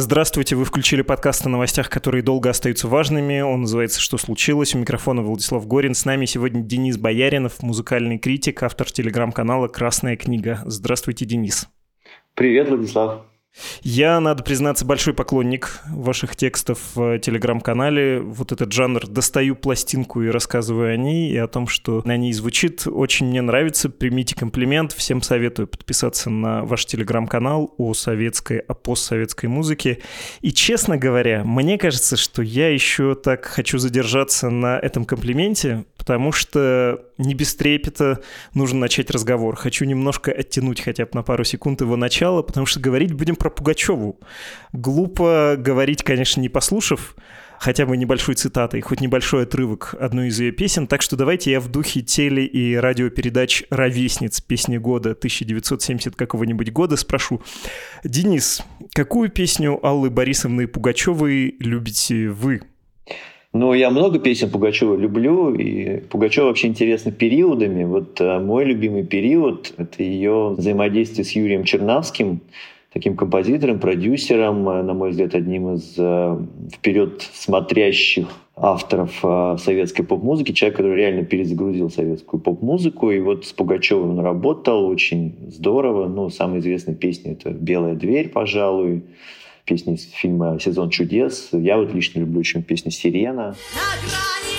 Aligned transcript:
Здравствуйте, 0.00 0.56
вы 0.56 0.64
включили 0.64 1.02
подкаст 1.02 1.44
о 1.44 1.50
новостях, 1.50 1.90
которые 1.90 2.22
долго 2.22 2.48
остаются 2.48 2.88
важными. 2.88 3.40
Он 3.40 3.60
называется 3.60 4.00
«Что 4.00 4.16
случилось?». 4.16 4.74
У 4.74 4.78
микрофона 4.78 5.20
Владислав 5.20 5.66
Горин. 5.66 5.92
С 5.92 6.06
нами 6.06 6.24
сегодня 6.24 6.62
Денис 6.62 6.96
Бояринов, 6.96 7.62
музыкальный 7.62 8.16
критик, 8.16 8.62
автор 8.62 8.90
телеграм-канала 8.90 9.68
«Красная 9.68 10.16
книга». 10.16 10.62
Здравствуйте, 10.64 11.26
Денис. 11.26 11.68
Привет, 12.32 12.70
Владислав. 12.70 13.26
Я, 13.82 14.20
надо 14.20 14.42
признаться, 14.42 14.84
большой 14.84 15.14
поклонник 15.14 15.80
ваших 15.88 16.36
текстов 16.36 16.78
в 16.94 17.18
телеграм-канале. 17.18 18.20
Вот 18.20 18.52
этот 18.52 18.72
жанр 18.72 19.06
«достаю 19.06 19.56
пластинку 19.56 20.22
и 20.22 20.28
рассказываю 20.28 20.92
о 20.92 20.96
ней» 20.96 21.30
и 21.30 21.36
о 21.36 21.48
том, 21.48 21.66
что 21.66 22.02
на 22.04 22.16
ней 22.16 22.32
звучит, 22.32 22.86
очень 22.86 23.26
мне 23.26 23.40
нравится. 23.42 23.88
Примите 23.88 24.34
комплимент. 24.34 24.92
Всем 24.92 25.22
советую 25.22 25.66
подписаться 25.66 26.30
на 26.30 26.64
ваш 26.64 26.86
телеграм-канал 26.86 27.74
о 27.78 27.94
советской, 27.94 28.58
о 28.58 28.74
постсоветской 28.74 29.48
музыке. 29.48 30.00
И, 30.40 30.52
честно 30.52 30.96
говоря, 30.96 31.42
мне 31.44 31.78
кажется, 31.78 32.16
что 32.16 32.42
я 32.42 32.68
еще 32.68 33.14
так 33.14 33.46
хочу 33.46 33.78
задержаться 33.78 34.50
на 34.50 34.78
этом 34.78 35.04
комплименте, 35.04 35.84
потому 35.96 36.32
что 36.32 37.02
не 37.18 37.34
без 37.34 37.54
трепета 37.54 38.20
нужно 38.54 38.80
начать 38.80 39.10
разговор. 39.10 39.56
Хочу 39.56 39.84
немножко 39.84 40.30
оттянуть 40.32 40.80
хотя 40.80 41.04
бы 41.04 41.10
на 41.14 41.22
пару 41.22 41.44
секунд 41.44 41.80
его 41.80 41.96
начала, 41.96 42.42
потому 42.42 42.66
что 42.66 42.80
говорить 42.80 43.12
будем 43.12 43.36
про 43.40 43.50
Пугачеву. 43.50 44.20
Глупо 44.72 45.56
говорить, 45.58 46.02
конечно, 46.04 46.40
не 46.42 46.50
послушав, 46.50 47.16
хотя 47.58 47.86
бы 47.86 47.96
небольшой 47.96 48.34
цитатой, 48.34 48.82
хоть 48.82 49.00
небольшой 49.00 49.44
отрывок 49.44 49.96
одной 49.98 50.28
из 50.28 50.38
ее 50.38 50.52
песен. 50.52 50.86
Так 50.86 51.00
что 51.00 51.16
давайте 51.16 51.50
я 51.50 51.58
в 51.60 51.68
духе 51.68 52.02
теле- 52.02 52.46
и 52.46 52.76
радиопередач 52.76 53.64
«Ровесниц. 53.70 54.42
Песни 54.42 54.76
года» 54.76 55.14
1970 55.14 56.14
какого-нибудь 56.16 56.70
года 56.70 56.96
спрошу. 56.96 57.40
Денис, 58.04 58.62
какую 58.92 59.30
песню 59.30 59.84
Аллы 59.84 60.10
Борисовны 60.10 60.68
Пугачевой 60.68 61.56
любите 61.60 62.28
вы? 62.28 62.60
Ну, 63.52 63.72
я 63.72 63.90
много 63.90 64.20
песен 64.20 64.48
Пугачева 64.50 64.96
люблю, 64.96 65.52
и 65.54 66.00
Пугачева 66.02 66.46
вообще 66.46 66.68
интересна 66.68 67.10
периодами. 67.10 67.82
Вот 67.84 68.20
а, 68.20 68.38
мой 68.38 68.64
любимый 68.64 69.04
период— 69.04 69.72
это 69.76 70.04
ее 70.04 70.54
взаимодействие 70.56 71.24
с 71.24 71.32
Юрием 71.32 71.64
Чернавским, 71.64 72.42
таким 72.92 73.16
композитором, 73.16 73.78
продюсером, 73.78 74.68
а, 74.68 74.82
на 74.82 74.94
мой 74.94 75.10
взгляд, 75.10 75.34
одним 75.34 75.74
из 75.74 75.94
а, 75.98 76.44
вперед 76.72 77.22
смотрящих 77.32 78.28
авторов 78.56 79.20
советской 79.58 80.02
поп-музыки, 80.02 80.52
человек, 80.52 80.76
который 80.76 80.94
реально 80.94 81.24
перезагрузил 81.24 81.88
советскую 81.88 82.42
поп-музыку. 82.42 83.10
И 83.10 83.18
вот 83.18 83.46
с 83.46 83.52
Пугачевым 83.54 84.10
он 84.10 84.20
работал 84.20 84.84
очень 84.84 85.34
здорово. 85.48 86.08
Ну, 86.08 86.28
самая 86.28 86.60
известная 86.60 86.94
песня— 86.94 87.32
это 87.40 87.52
«Белая 87.52 87.94
дверь», 87.94 88.28
пожалуй 88.28 89.02
песни 89.64 89.94
из 89.94 90.10
фильма 90.12 90.58
«Сезон 90.60 90.90
чудес». 90.90 91.50
Я 91.52 91.78
вот 91.78 91.94
лично 91.94 92.20
люблю 92.20 92.40
очень 92.40 92.62
песню 92.62 92.90
«Сирена». 92.90 93.54
на 93.54 94.49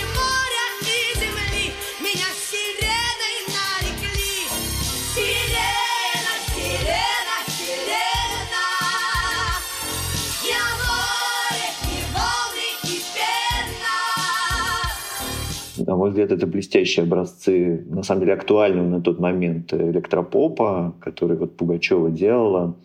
мой 16.02 16.10
взгляд, 16.10 16.32
это 16.32 16.48
блестящие 16.48 17.04
образцы, 17.04 17.86
на 17.88 18.02
самом 18.02 18.22
деле 18.22 18.34
актуального 18.34 18.88
на 18.88 19.02
тот 19.02 19.20
момент 19.20 19.72
электропопа, 19.72 20.95
который 21.00 21.38
вот 21.38 21.56
Пугачева 21.58 22.10
делала. 22.10 22.76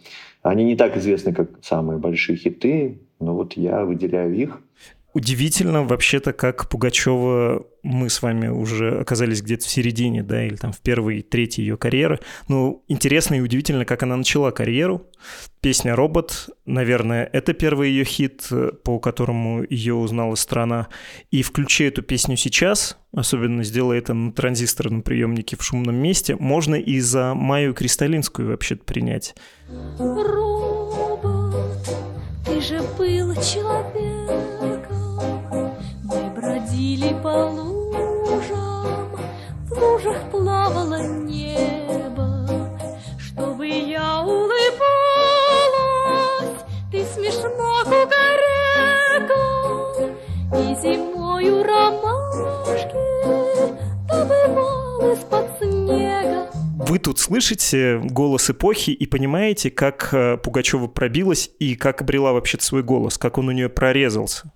Они 0.42 0.64
не 0.64 0.76
так 0.76 0.98
известны, 0.98 1.32
как 1.32 1.48
самые 1.62 1.98
большие 1.98 2.36
хиты, 2.36 3.00
но 3.18 3.34
вот 3.34 3.54
я 3.54 3.86
выделяю 3.86 4.34
их. 4.34 4.60
Удивительно 5.16 5.82
вообще-то, 5.82 6.34
как 6.34 6.68
Пугачева 6.68 7.64
мы 7.82 8.10
с 8.10 8.20
вами 8.20 8.48
уже 8.48 9.00
оказались 9.00 9.40
где-то 9.40 9.64
в 9.64 9.70
середине, 9.70 10.22
да, 10.22 10.44
или 10.44 10.56
там 10.56 10.72
в 10.72 10.80
первой, 10.82 11.22
третьей 11.22 11.64
ее 11.64 11.78
карьеры. 11.78 12.20
Ну, 12.48 12.84
интересно 12.86 13.36
и 13.36 13.40
удивительно, 13.40 13.86
как 13.86 14.02
она 14.02 14.14
начала 14.14 14.50
карьеру. 14.50 15.06
Песня 15.62 15.96
«Робот», 15.96 16.50
наверное, 16.66 17.30
это 17.32 17.54
первый 17.54 17.88
ее 17.92 18.04
хит, 18.04 18.46
по 18.84 18.98
которому 18.98 19.64
ее 19.70 19.94
узнала 19.94 20.34
страна. 20.34 20.88
И 21.30 21.42
включи 21.42 21.84
эту 21.84 22.02
песню 22.02 22.36
сейчас, 22.36 22.98
особенно 23.14 23.64
сделай 23.64 23.96
это 23.96 24.12
на 24.12 24.32
транзисторном 24.32 25.00
приемнике 25.00 25.56
в 25.56 25.62
шумном 25.62 25.94
месте, 25.94 26.36
можно 26.36 26.74
и 26.74 27.00
за 27.00 27.32
Майю 27.32 27.72
Кристалинскую 27.72 28.48
вообще-то 28.48 28.84
принять. 28.84 29.34
Зимою 51.36 51.62
ромашки 51.62 52.96
добывал 54.08 55.12
из-под 55.12 55.58
снега. 55.58 56.50
Вы 56.78 56.98
тут 56.98 57.18
слышите 57.18 57.98
голос 57.98 58.50
эпохи 58.50 58.90
и 58.90 59.06
понимаете, 59.06 59.70
как 59.70 60.10
э, 60.12 60.36
Пугачева 60.36 60.86
пробилась 60.86 61.50
и 61.58 61.74
как 61.74 62.00
обрела 62.02 62.32
вообще 62.32 62.58
свой 62.60 62.82
голос, 62.82 63.18
как 63.18 63.38
он 63.38 63.48
у 63.48 63.52
нее 63.52 63.68
прорезался. 63.68 64.52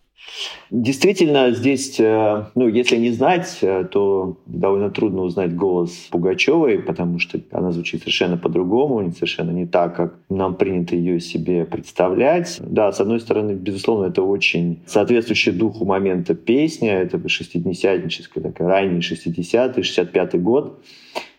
Действительно, 0.70 1.50
здесь, 1.50 1.98
э, 1.98 2.44
ну, 2.54 2.68
если 2.68 2.96
не 2.96 3.10
знать, 3.10 3.58
э, 3.62 3.84
то 3.90 4.36
довольно 4.46 4.90
трудно 4.90 5.22
узнать 5.22 5.54
голос 5.54 5.90
Пугачевой, 6.10 6.78
потому 6.78 7.18
что 7.18 7.40
она 7.50 7.72
звучит 7.72 8.00
совершенно 8.00 8.36
по-другому, 8.36 9.10
совершенно 9.12 9.50
не 9.50 9.66
так, 9.66 9.96
как 9.96 10.14
нам 10.28 10.54
принято 10.54 10.94
ее 10.94 11.20
себе 11.20 11.64
представлять. 11.64 12.60
Да, 12.60 12.92
с 12.92 13.00
одной 13.00 13.20
стороны, 13.20 13.52
безусловно, 13.52 14.06
это 14.06 14.22
очень 14.22 14.80
соответствующая 14.86 15.52
духу 15.52 15.84
момента 15.84 16.34
песня, 16.34 17.00
это 17.00 17.28
шестидесятническая, 17.28 18.42
такая 18.42 18.68
ранний 18.68 19.00
60-й, 19.00 19.80
65-й 19.80 20.38
год 20.38 20.80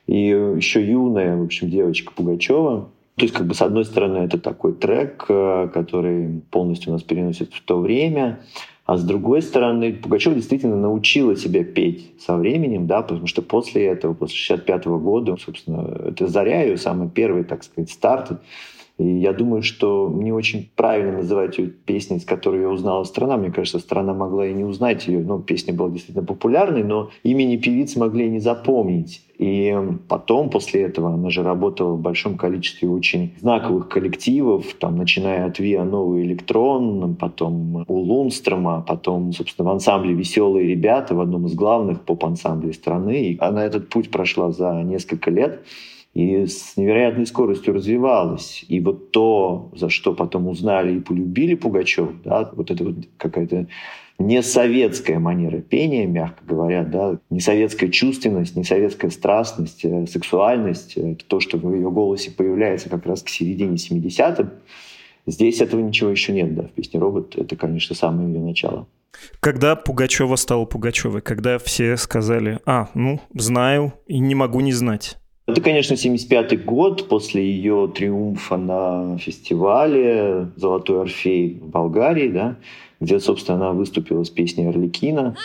и 0.07 0.27
еще 0.27 0.85
юная, 0.85 1.37
в 1.37 1.43
общем, 1.43 1.69
девочка 1.69 2.11
Пугачева. 2.13 2.89
То 3.21 3.25
есть, 3.25 3.35
как 3.35 3.45
бы, 3.45 3.53
с 3.53 3.61
одной 3.61 3.85
стороны, 3.85 4.17
это 4.17 4.39
такой 4.39 4.73
трек, 4.73 5.25
э, 5.29 5.69
который 5.71 6.41
полностью 6.49 6.91
нас 6.91 7.03
переносит 7.03 7.53
в 7.53 7.61
то 7.61 7.79
время, 7.79 8.39
а 8.87 8.97
с 8.97 9.03
другой 9.03 9.43
стороны, 9.43 9.93
Пугачева 9.93 10.33
действительно 10.33 10.75
научила 10.75 11.35
себя 11.35 11.63
петь 11.63 12.19
со 12.19 12.35
временем, 12.35 12.87
да, 12.87 13.03
потому 13.03 13.27
что 13.27 13.43
после 13.43 13.85
этого, 13.85 14.15
после 14.15 14.37
65 14.37 14.87
-го 14.87 14.99
года, 14.99 15.37
собственно, 15.37 15.87
это 16.07 16.25
«Заря» 16.29 16.63
ее 16.63 16.77
самый 16.77 17.09
первый, 17.09 17.43
так 17.43 17.63
сказать, 17.63 17.91
старт 17.91 18.41
и 18.97 19.19
я 19.19 19.33
думаю, 19.33 19.63
что 19.63 20.11
не 20.13 20.31
очень 20.31 20.69
правильно 20.75 21.17
называть 21.17 21.57
ее 21.57 21.67
песней, 21.69 22.19
с 22.19 22.25
которой 22.25 22.61
ее 22.61 22.69
узнала 22.69 23.03
страна. 23.03 23.37
Мне 23.37 23.51
кажется, 23.51 23.79
страна 23.79 24.13
могла 24.13 24.45
и 24.45 24.53
не 24.53 24.63
узнать 24.63 25.07
ее. 25.07 25.19
Ну, 25.19 25.39
песня 25.39 25.73
была 25.73 25.89
действительно 25.89 26.25
популярной, 26.25 26.83
но 26.83 27.09
имени 27.23 27.57
певицы 27.57 27.99
могли 27.99 28.27
и 28.27 28.29
не 28.29 28.39
запомнить. 28.39 29.25
И 29.39 29.75
потом, 30.07 30.51
после 30.51 30.83
этого, 30.83 31.15
она 31.15 31.31
же 31.31 31.41
работала 31.41 31.93
в 31.93 31.99
большом 31.99 32.37
количестве 32.37 32.87
очень 32.87 33.33
знаковых 33.39 33.89
коллективов, 33.89 34.75
там, 34.75 34.97
начиная 34.97 35.47
от 35.47 35.57
ВИА 35.57 35.83
«Новый 35.83 36.21
электрон», 36.21 37.15
потом 37.15 37.83
у 37.87 37.95
Лунстрома, 37.95 38.85
потом, 38.87 39.33
собственно, 39.33 39.69
в 39.69 39.71
ансамбле 39.71 40.13
«Веселые 40.13 40.67
ребята», 40.67 41.15
в 41.15 41.21
одном 41.21 41.47
из 41.47 41.55
главных 41.55 42.01
поп-ансамблей 42.01 42.73
страны. 42.73 43.31
И 43.31 43.37
она 43.39 43.65
этот 43.65 43.89
путь 43.89 44.11
прошла 44.11 44.51
за 44.51 44.83
несколько 44.83 45.31
лет 45.31 45.61
и 46.13 46.45
с 46.45 46.75
невероятной 46.75 47.25
скоростью 47.25 47.73
развивалась. 47.73 48.65
И 48.67 48.79
вот 48.81 49.11
то, 49.11 49.71
за 49.75 49.89
что 49.89 50.13
потом 50.13 50.47
узнали 50.47 50.97
и 50.97 50.99
полюбили 50.99 51.55
Пугачев, 51.55 52.09
да, 52.23 52.51
вот 52.53 52.69
это 52.69 52.83
вот 52.83 52.95
какая-то 53.17 53.67
не 54.19 54.43
советская 54.43 55.19
манера 55.19 55.61
пения, 55.61 56.05
мягко 56.05 56.43
говоря, 56.45 56.83
да, 56.83 57.17
не 57.29 57.39
советская 57.39 57.89
чувственность, 57.89 58.55
не 58.55 58.63
советская 58.63 59.09
страстность, 59.09 59.83
э, 59.83 60.05
сексуальность, 60.05 60.95
это 60.95 61.25
то, 61.25 61.39
что 61.39 61.57
в 61.57 61.73
ее 61.73 61.89
голосе 61.89 62.29
появляется 62.29 62.89
как 62.89 63.05
раз 63.05 63.23
к 63.23 63.29
середине 63.29 63.77
70-х, 63.77 64.51
Здесь 65.27 65.61
этого 65.61 65.81
ничего 65.81 66.09
еще 66.09 66.33
нет, 66.33 66.55
да, 66.55 66.63
в 66.63 66.71
песне 66.71 66.99
«Робот» 66.99 67.37
это, 67.37 67.55
конечно, 67.55 67.95
самое 67.95 68.27
ее 68.27 68.39
начало. 68.39 68.87
Когда 69.39 69.75
Пугачева 69.75 70.35
стала 70.35 70.65
Пугачевой? 70.65 71.21
Когда 71.21 71.59
все 71.59 71.95
сказали, 71.97 72.59
а, 72.65 72.89
ну, 72.95 73.19
знаю 73.35 73.93
и 74.07 74.19
не 74.19 74.35
могу 74.35 74.61
не 74.61 74.71
знать? 74.71 75.20
Это, 75.51 75.59
конечно, 75.59 75.95
75-й 75.95 76.55
год 76.55 77.09
после 77.09 77.43
ее 77.43 77.91
триумфа 77.93 78.55
на 78.55 79.17
фестивале 79.17 80.47
«Золотой 80.55 81.01
Орфей» 81.01 81.59
в 81.61 81.67
Болгарии, 81.67 82.29
да, 82.29 82.55
где, 83.01 83.19
собственно, 83.19 83.57
она 83.57 83.71
выступила 83.73 84.23
с 84.23 84.29
песней 84.29 84.67
«Орликина». 84.67 85.35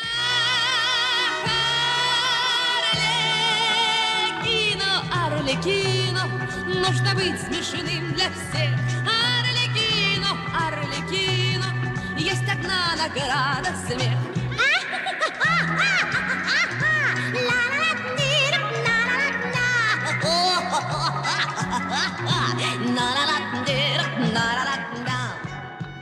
Орликино, 5.11 6.23
нужно 6.69 7.13
быть 7.17 7.41
смешным 7.41 8.15
для 8.15 8.31
всех. 8.31 8.79
Орликино, 9.11 10.31
Орликино, 10.69 11.67
есть 12.17 12.45
одна 12.49 12.95
награда 12.95 13.75
смех. 13.89 14.46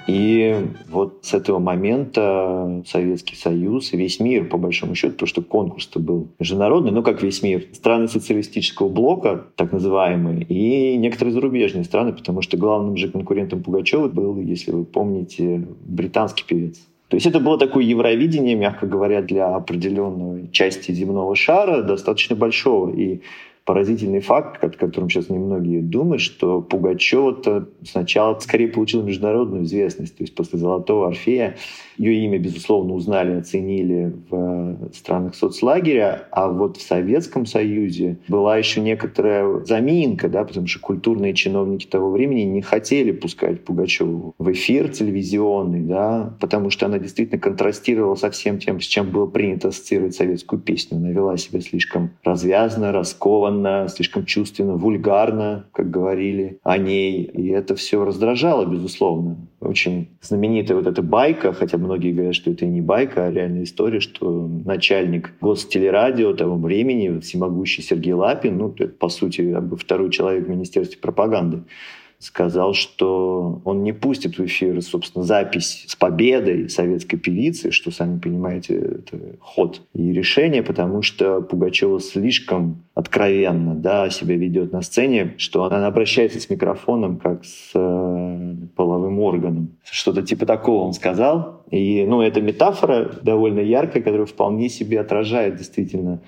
И 0.06 0.66
вот 0.88 1.20
с 1.22 1.32
этого 1.32 1.58
момента 1.58 2.82
Советский 2.86 3.36
Союз 3.36 3.92
и 3.92 3.96
весь 3.96 4.20
мир, 4.20 4.44
по 4.44 4.58
большому 4.58 4.94
счету, 4.94 5.14
потому 5.14 5.26
что 5.28 5.42
конкурс-то 5.42 5.98
был 5.98 6.28
международный, 6.38 6.92
ну 6.92 7.02
как 7.02 7.22
весь 7.22 7.42
мир, 7.42 7.64
страны 7.72 8.06
социалистического 8.08 8.88
блока, 8.88 9.46
так 9.56 9.72
называемые, 9.72 10.44
и 10.44 10.96
некоторые 10.98 11.32
зарубежные 11.32 11.84
страны, 11.84 12.12
потому 12.12 12.42
что 12.42 12.56
главным 12.56 12.96
же 12.96 13.08
конкурентом 13.08 13.62
Пугачева 13.62 14.08
был, 14.08 14.38
если 14.40 14.72
вы 14.72 14.84
помните, 14.84 15.66
британский 15.86 16.44
певец. 16.46 16.78
То 17.08 17.16
есть 17.16 17.26
это 17.26 17.40
было 17.40 17.58
такое 17.58 17.84
Евровидение, 17.84 18.56
мягко 18.56 18.86
говоря, 18.86 19.22
для 19.22 19.54
определенной 19.54 20.50
части 20.52 20.92
земного 20.92 21.34
шара, 21.34 21.82
достаточно 21.82 22.34
большого. 22.36 22.90
И 22.90 23.20
поразительный 23.64 24.20
факт, 24.20 24.62
о 24.62 24.68
котором 24.68 25.08
сейчас 25.08 25.30
немногие 25.30 25.80
думают, 25.80 26.20
что 26.20 26.60
Пугачева-то 26.60 27.68
сначала 27.84 28.38
скорее 28.38 28.68
получила 28.68 29.02
международную 29.02 29.64
известность. 29.64 30.16
То 30.16 30.22
есть 30.22 30.34
после 30.34 30.58
«Золотого 30.58 31.08
Орфея» 31.08 31.56
ее 31.96 32.24
имя, 32.24 32.38
безусловно, 32.38 32.94
узнали, 32.94 33.38
оценили 33.38 34.12
в 34.30 34.90
странах 34.94 35.34
соцлагеря, 35.34 36.28
а 36.30 36.48
вот 36.48 36.76
в 36.76 36.82
Советском 36.82 37.46
Союзе 37.46 38.18
была 38.28 38.56
еще 38.58 38.80
некоторая 38.80 39.64
заминка, 39.64 40.28
да, 40.28 40.44
потому 40.44 40.66
что 40.66 40.80
культурные 40.80 41.34
чиновники 41.34 41.86
того 41.86 42.10
времени 42.10 42.42
не 42.42 42.62
хотели 42.62 43.12
пускать 43.12 43.64
Пугачеву 43.64 44.34
в 44.38 44.52
эфир 44.52 44.88
телевизионный, 44.88 45.80
да, 45.80 46.34
потому 46.40 46.70
что 46.70 46.86
она 46.86 46.98
действительно 46.98 47.40
контрастировала 47.40 48.14
со 48.14 48.30
всем 48.30 48.58
тем, 48.58 48.80
с 48.80 48.84
чем 48.84 49.10
было 49.10 49.26
принято 49.26 49.68
ассоциировать 49.68 50.14
советскую 50.14 50.60
песню. 50.60 50.98
Она 50.98 51.10
вела 51.10 51.36
себя 51.36 51.60
слишком 51.60 52.10
развязно, 52.24 52.92
раскованно, 52.92 53.86
слишком 53.88 54.24
чувственно, 54.24 54.74
вульгарно, 54.76 55.66
как 55.72 55.90
говорили 55.90 56.58
о 56.62 56.78
ней. 56.78 57.22
И 57.22 57.48
это 57.48 57.74
все 57.76 58.04
раздражало, 58.04 58.64
безусловно. 58.66 59.36
Очень 59.64 60.08
знаменитая 60.20 60.76
вот 60.76 60.86
эта 60.86 61.02
байка, 61.02 61.52
хотя 61.52 61.78
многие 61.78 62.12
говорят, 62.12 62.34
что 62.34 62.50
это 62.50 62.66
и 62.66 62.68
не 62.68 62.80
байка, 62.80 63.26
а 63.26 63.30
реальная 63.30 63.64
история, 63.64 64.00
что 64.00 64.46
начальник 64.64 65.32
гостелерадио 65.40 66.34
того 66.34 66.56
времени, 66.56 67.18
всемогущий 67.20 67.82
Сергей 67.82 68.12
Лапин, 68.12 68.58
ну, 68.58 68.74
это, 68.78 68.88
по 68.88 69.08
сути, 69.08 69.56
второй 69.78 70.10
человек 70.10 70.46
в 70.46 70.50
Министерстве 70.50 70.98
пропаганды, 70.98 71.62
сказал, 72.24 72.74
что 72.74 73.60
он 73.64 73.82
не 73.82 73.92
пустит 73.92 74.38
в 74.38 74.44
эфир, 74.44 74.80
собственно, 74.82 75.24
запись 75.24 75.84
с 75.86 75.94
победой 75.96 76.68
советской 76.68 77.16
певицы, 77.16 77.70
что, 77.70 77.90
сами 77.90 78.18
понимаете, 78.18 78.76
это 78.76 79.18
ход 79.40 79.82
и 79.94 80.12
решение, 80.12 80.62
потому 80.62 81.02
что 81.02 81.42
Пугачева 81.42 82.00
слишком 82.00 82.84
откровенно 82.94 83.74
да, 83.74 84.08
себя 84.08 84.36
ведет 84.36 84.72
на 84.72 84.82
сцене, 84.82 85.34
что 85.36 85.64
она 85.64 85.86
обращается 85.86 86.40
с 86.40 86.48
микрофоном 86.48 87.18
как 87.18 87.44
с 87.44 87.72
э, 87.74 88.54
половым 88.74 89.18
органом. 89.18 89.76
Что-то 89.84 90.22
типа 90.22 90.46
такого 90.46 90.84
он 90.84 90.92
сказал. 90.92 91.64
И 91.70 92.04
ну, 92.06 92.22
это 92.22 92.40
метафора 92.40 93.12
довольно 93.22 93.60
яркая, 93.60 94.02
которая 94.02 94.26
вполне 94.26 94.68
себе 94.68 95.00
отражает 95.00 95.56
действительно 95.56 96.20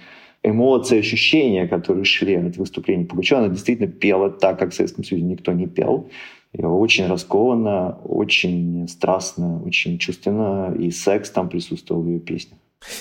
эмоции, 0.46 0.98
ощущения, 0.98 1.66
которые 1.66 2.04
шли 2.04 2.34
от 2.36 2.56
выступления 2.56 3.04
Пугачева, 3.04 3.40
она 3.40 3.48
действительно 3.48 3.90
пела 3.90 4.30
так, 4.30 4.58
как 4.58 4.70
в 4.70 4.74
Советском 4.74 5.04
Союзе 5.04 5.26
никто 5.26 5.52
не 5.52 5.66
пел. 5.66 6.08
Очень 6.56 7.06
раскованно, 7.06 7.98
очень 8.04 8.88
страстно, 8.88 9.62
очень 9.62 9.98
чувственно, 9.98 10.74
и 10.78 10.90
секс 10.90 11.30
там 11.30 11.48
присутствовал 11.48 12.02
в 12.02 12.08
ее 12.08 12.20
песнях. 12.20 12.58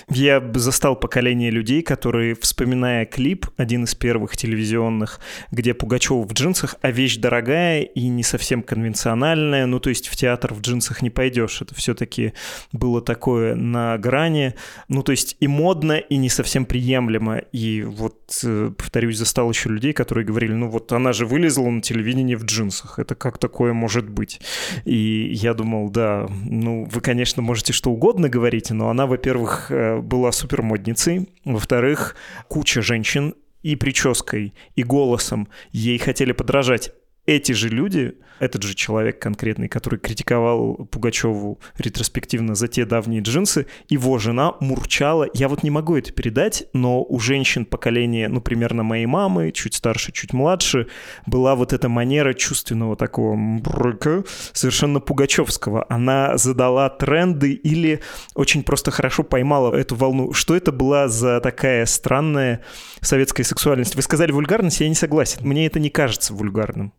Я 0.10 0.44
застал 0.56 0.95
поколение 0.95 1.51
людей, 1.51 1.81
которые, 1.81 2.36
вспоминая 2.36 3.06
клип, 3.06 3.48
один 3.57 3.83
из 3.83 3.95
первых 3.95 4.38
телевизионных, 4.38 5.19
где 5.51 5.74
Пугачева 5.74 6.24
в 6.24 6.33
джинсах, 6.33 6.75
а 6.81 6.92
вещь 6.92 7.18
дорогая 7.18 7.81
и 7.81 8.07
не 8.07 8.24
совсем 8.24 8.63
конвенциональная, 8.63 9.66
ну 9.66 9.80
то 9.80 9.89
есть 9.89 10.07
в 10.07 10.16
театр 10.16 10.54
в 10.54 10.62
джинсах 10.62 11.01
не 11.01 11.10
пойдешь, 11.10 11.62
это 11.62 11.75
все-таки 11.75 12.33
было 12.72 13.01
такое 13.01 13.56
на 13.56 13.98
грани, 13.98 14.56
ну 14.88 15.04
то 15.04 15.12
есть 15.12 15.38
и 15.39 15.48
модно, 15.48 15.94
и 15.94 16.18
не 16.18 16.30
совсем 16.30 16.66
приемлемо, 16.66 17.38
и 17.38 17.83
вот, 17.83 18.39
э, 18.44 18.71
повторюсь, 18.78 19.18
застал 19.18 19.50
еще 19.50 19.69
людей, 19.69 19.94
которые 19.94 20.25
говорили, 20.25 20.54
ну 20.54 20.69
вот 20.69 20.92
она 20.94 21.13
же 21.13 21.25
вылезла 21.25 21.69
на 21.69 21.81
телевидении 21.81 22.36
в 22.36 22.45
джинсах, 22.45 23.00
это 23.00 23.16
как 23.16 23.38
такое 23.38 23.74
может 23.74 24.10
быть? 24.10 24.39
И 24.86 25.31
я 25.33 25.54
думал, 25.54 25.89
да, 25.89 26.28
ну 26.44 26.86
вы, 26.86 27.01
конечно, 27.01 27.42
можете 27.42 27.74
что 27.74 27.92
угодно 27.92 28.30
говорить, 28.30 28.71
но 28.71 28.89
она, 28.89 29.06
во-первых, 29.07 29.65
Э, 29.70 30.00
была 30.00 30.32
супермодницей. 30.32 31.30
Во-вторых, 31.44 32.16
куча 32.48 32.82
женщин 32.82 33.36
и 33.64 33.76
прической, 33.76 34.54
и 34.76 34.84
голосом 34.84 35.48
ей 35.72 35.98
хотели 35.98 36.32
подражать 36.32 36.92
эти 37.25 37.54
же 37.54 37.69
люди, 37.69 38.16
этот 38.39 38.63
же 38.63 38.75
человек 38.75 39.19
конкретный, 39.19 39.68
который 39.68 39.98
критиковал 39.98 40.88
Пугачеву 40.92 41.60
ретроспективно 41.77 42.54
за 42.54 42.68
те 42.68 42.86
давние 42.86 43.22
джинсы, 43.22 43.68
его 43.89 44.18
жена 44.18 44.54
мурчала. 44.60 45.27
Я 45.33 45.48
вот 45.48 45.63
не 45.63 45.69
могу 45.69 45.95
это 45.95 46.12
передать, 46.12 46.66
но 46.74 47.04
у 47.04 47.19
женщин 47.19 47.66
поколения, 47.66 48.27
ну, 48.27 48.42
примерно 48.42 48.83
моей 48.83 49.06
мамы, 49.06 49.51
чуть 49.51 49.75
старше, 49.75 50.12
чуть 50.12 50.33
младше, 50.33 50.88
была 51.25 51.56
вот 51.56 51.74
эта 51.74 51.89
манера 51.89 52.33
чувственного 52.33 52.95
такого 52.95 53.36
мрыка, 53.36 54.24
совершенно 54.54 55.00
пугачевского. 55.00 55.86
Она 55.89 56.38
задала 56.38 56.89
тренды 56.89 57.54
или 57.54 58.01
очень 58.33 58.63
просто 58.63 58.92
хорошо 58.92 59.24
поймала 59.24 59.74
эту 59.74 59.95
волну. 59.95 60.33
Что 60.33 60.56
это 60.56 60.71
была 60.71 61.07
за 61.07 61.39
такая 61.39 61.86
странная 61.86 62.62
советская 63.01 63.45
сексуальность? 63.45 63.95
Вы 63.95 64.01
сказали 64.01 64.31
вульгарность, 64.31 64.81
я 64.81 64.90
не 64.90 64.95
согласен. 64.95 65.40
Мне 65.42 65.66
это 65.68 65.80
не 65.80 65.90
кажется 65.90 66.33
вульгарным. 66.33 66.94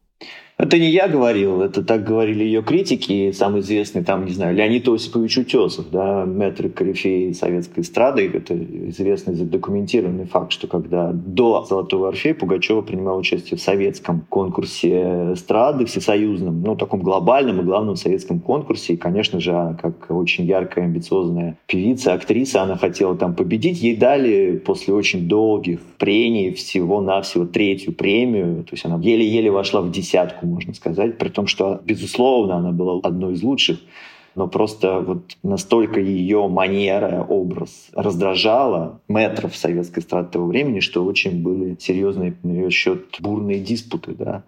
Это 0.58 0.78
не 0.78 0.88
я 0.88 1.06
говорил, 1.06 1.60
это 1.60 1.84
так 1.84 2.02
говорили 2.04 2.42
ее 2.42 2.62
критики, 2.62 3.30
самый 3.32 3.60
известный 3.60 4.02
там, 4.02 4.24
не 4.24 4.32
знаю, 4.32 4.56
Леонид 4.56 4.88
Осипович 4.88 5.36
Утесов, 5.36 5.90
да, 5.90 6.24
мэтр 6.24 6.70
корифей 6.70 7.34
советской 7.34 7.80
эстрады. 7.80 8.26
Это 8.32 8.56
известный 8.88 9.34
задокументированный 9.34 10.24
факт, 10.24 10.52
что 10.52 10.66
когда 10.66 11.12
до 11.12 11.62
«Золотого 11.68 12.08
Орфея» 12.08 12.32
Пугачева 12.32 12.80
принимала 12.80 13.18
участие 13.18 13.58
в 13.58 13.60
советском 13.60 14.24
конкурсе 14.30 15.34
эстрады, 15.34 15.84
всесоюзном, 15.84 16.62
ну, 16.62 16.74
таком 16.74 17.02
глобальном 17.02 17.60
и 17.60 17.64
главном 17.64 17.96
советском 17.96 18.40
конкурсе. 18.40 18.94
И, 18.94 18.96
конечно 18.96 19.40
же, 19.40 19.76
как 19.82 20.06
очень 20.10 20.46
яркая, 20.46 20.86
амбициозная 20.86 21.58
певица, 21.66 22.14
актриса, 22.14 22.62
она 22.62 22.78
хотела 22.78 23.14
там 23.14 23.34
победить. 23.34 23.82
Ей 23.82 23.94
дали 23.94 24.56
после 24.56 24.94
очень 24.94 25.28
долгих 25.28 25.80
прений 25.98 26.54
всего-навсего 26.54 27.44
третью 27.44 27.92
премию. 27.92 28.64
То 28.64 28.70
есть 28.72 28.86
она 28.86 28.98
еле-еле 29.02 29.50
вошла 29.50 29.82
в 29.82 29.90
десятку 29.90 30.45
можно 30.46 30.74
сказать, 30.74 31.18
при 31.18 31.28
том, 31.28 31.46
что, 31.46 31.80
безусловно, 31.84 32.56
она 32.56 32.72
была 32.72 33.00
одной 33.02 33.34
из 33.34 33.42
лучших 33.42 33.78
но 34.36 34.46
просто 34.48 35.00
вот 35.00 35.36
настолько 35.42 35.98
ее 35.98 36.46
манера, 36.46 37.24
образ 37.26 37.88
раздражала 37.94 39.00
метров 39.08 39.56
советской 39.56 40.00
эстрады 40.00 40.30
того 40.30 40.46
времени, 40.46 40.80
что 40.80 41.04
очень 41.04 41.42
были 41.42 41.76
серьезные 41.80 42.36
на 42.42 42.52
ее 42.52 42.70
счет 42.70 43.16
бурные 43.18 43.60
диспуты, 43.60 44.14
да 44.14 44.44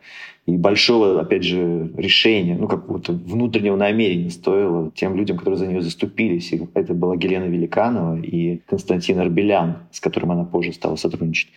и 0.49 0.57
большого, 0.57 1.21
опять 1.21 1.45
же, 1.45 1.93
решения, 1.99 2.57
ну, 2.59 2.69
какого-то 2.69 3.13
внутреннего 3.13 3.77
намерения 3.77 4.31
стоило 4.31 4.91
тем 4.95 5.15
людям, 5.15 5.37
которые 5.37 5.59
за 5.59 5.67
нее 5.67 5.83
заступились. 5.83 6.51
И 6.55 6.67
это 6.73 6.95
была 6.95 7.17
Гелена 7.17 7.45
Великанова 7.45 8.19
и 8.19 8.63
Константин 8.67 9.19
Арбелян, 9.19 9.77
с 9.93 10.01
которым 10.01 10.33
она 10.33 10.45
позже 10.45 10.73
стала 10.73 10.97
сотрудничать. 10.97 11.51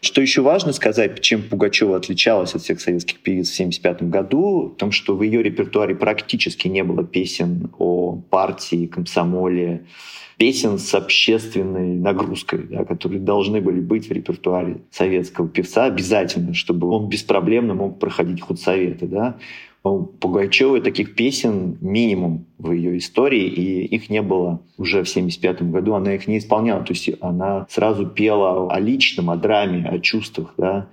Что 0.00 0.20
еще 0.20 0.42
важно 0.42 0.72
сказать, 0.72 1.20
чем 1.20 1.42
Пугачева 1.42 1.96
отличалась 1.96 2.56
от 2.56 2.62
всех 2.62 2.80
советских 2.80 3.20
певиц 3.20 3.48
в 3.48 3.54
1975 3.54 4.10
году, 4.10 4.72
в 4.74 4.76
том, 4.76 4.90
что 4.90 5.14
в 5.14 5.22
ее 5.22 5.40
репертуаре 5.40 5.94
практически 5.94 6.66
не 6.66 6.82
было 6.82 7.04
песен 7.04 7.70
о 7.78 8.16
партии, 8.28 8.88
комсомоле, 8.88 9.84
песен 10.42 10.80
с 10.80 10.92
общественной 10.92 11.94
нагрузкой, 11.94 12.66
да, 12.68 12.84
которые 12.84 13.20
должны 13.20 13.60
были 13.60 13.78
быть 13.78 14.08
в 14.08 14.10
репертуаре 14.12 14.78
советского 14.90 15.46
певца 15.46 15.84
обязательно, 15.84 16.52
чтобы 16.52 16.88
он 16.88 17.08
беспроблемно 17.08 17.74
мог 17.74 18.00
проходить 18.00 18.40
худсоветы. 18.40 19.06
Да. 19.06 19.36
У 19.84 20.02
Пугачевой 20.02 20.80
таких 20.80 21.14
песен 21.14 21.78
минимум 21.80 22.46
в 22.58 22.72
ее 22.72 22.98
истории, 22.98 23.44
и 23.44 23.84
их 23.84 24.10
не 24.10 24.20
было 24.20 24.60
уже 24.78 25.04
в 25.04 25.08
1975 25.08 25.62
году. 25.70 25.94
Она 25.94 26.12
их 26.12 26.26
не 26.26 26.38
исполняла. 26.38 26.82
То 26.82 26.92
есть 26.92 27.08
она 27.20 27.64
сразу 27.70 28.08
пела 28.08 28.68
о 28.68 28.80
личном, 28.80 29.30
о 29.30 29.36
драме, 29.36 29.86
о 29.88 30.00
чувствах. 30.00 30.54
Да 30.58 30.88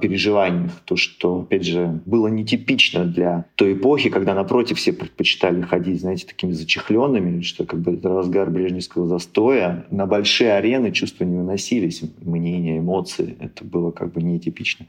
переживаниях. 0.00 0.70
То, 0.84 0.96
что, 0.96 1.40
опять 1.40 1.64
же, 1.64 2.00
было 2.06 2.28
нетипично 2.28 3.04
для 3.04 3.46
той 3.56 3.72
эпохи, 3.72 4.08
когда, 4.08 4.34
напротив, 4.34 4.78
все 4.78 4.92
предпочитали 4.92 5.62
ходить, 5.62 6.00
знаете, 6.00 6.26
такими 6.26 6.52
зачехленными, 6.52 7.40
что 7.40 7.64
как 7.64 7.80
бы 7.80 7.98
разгар 8.00 8.50
брежневского 8.50 9.06
застоя. 9.08 9.84
На 9.90 10.06
большие 10.06 10.52
арены 10.52 10.92
чувства 10.92 11.24
не 11.24 11.36
выносились, 11.36 12.02
мнения, 12.20 12.78
эмоции. 12.78 13.36
Это 13.40 13.64
было 13.64 13.90
как 13.90 14.12
бы 14.12 14.22
нетипично. 14.22 14.86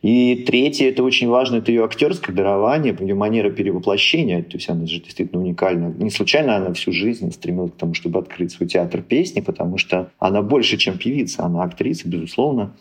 И 0.00 0.44
третье, 0.46 0.88
это 0.88 1.04
очень 1.04 1.28
важно, 1.28 1.56
это 1.56 1.70
ее 1.70 1.84
актерское 1.84 2.34
дарование, 2.34 2.96
ее 2.98 3.14
манера 3.14 3.50
перевоплощения. 3.50 4.42
То 4.42 4.56
есть 4.56 4.68
она 4.68 4.86
же 4.86 5.00
действительно 5.00 5.42
уникальна. 5.42 5.94
Не 5.98 6.10
случайно 6.10 6.56
она 6.56 6.72
всю 6.72 6.92
жизнь 6.92 7.30
стремилась 7.32 7.72
к 7.72 7.76
тому, 7.76 7.92
чтобы 7.92 8.18
открыть 8.18 8.50
свой 8.50 8.68
театр 8.68 9.02
песни, 9.02 9.40
потому 9.40 9.76
что 9.76 10.10
она 10.18 10.40
больше, 10.42 10.78
чем 10.78 10.96
певица. 10.96 11.44
Она 11.44 11.62
актриса, 11.64 12.08
безусловно 12.08 12.74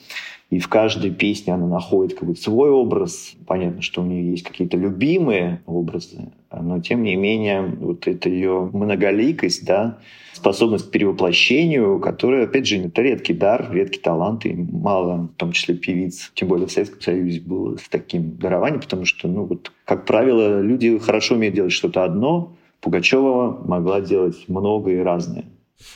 и 0.51 0.59
в 0.59 0.67
каждой 0.67 1.11
песне 1.11 1.53
она 1.53 1.65
находит 1.65 2.19
какой-то 2.19 2.41
свой 2.41 2.69
образ. 2.69 3.33
Понятно, 3.47 3.81
что 3.81 4.01
у 4.01 4.05
нее 4.05 4.31
есть 4.31 4.43
какие-то 4.43 4.75
любимые 4.75 5.61
образы, 5.65 6.33
но 6.51 6.79
тем 6.81 7.03
не 7.03 7.15
менее 7.15 7.61
вот 7.61 8.05
эта 8.05 8.29
ее 8.29 8.69
многоликость, 8.73 9.65
да, 9.65 9.99
способность 10.33 10.89
к 10.89 10.91
перевоплощению, 10.91 11.99
которая, 11.99 12.43
опять 12.43 12.67
же, 12.67 12.77
это 12.77 13.01
редкий 13.01 13.33
дар, 13.33 13.69
редкий 13.71 14.01
талант, 14.01 14.45
и 14.45 14.53
мало, 14.53 15.29
в 15.33 15.37
том 15.37 15.53
числе 15.53 15.75
певиц, 15.75 16.31
тем 16.35 16.49
более 16.49 16.67
в 16.67 16.71
Советском 16.71 17.01
Союзе 17.01 17.39
было 17.39 17.77
с 17.77 17.87
таким 17.87 18.35
дарованием, 18.35 18.81
потому 18.81 19.05
что, 19.05 19.29
ну 19.29 19.45
вот, 19.45 19.71
как 19.85 20.05
правило, 20.05 20.59
люди 20.59 20.97
хорошо 20.99 21.35
умеют 21.35 21.55
делать 21.55 21.71
что-то 21.71 22.03
одно, 22.03 22.57
Пугачева 22.81 23.61
могла 23.65 24.01
делать 24.01 24.43
много 24.49 24.91
и 24.91 24.97
разное. 24.97 25.45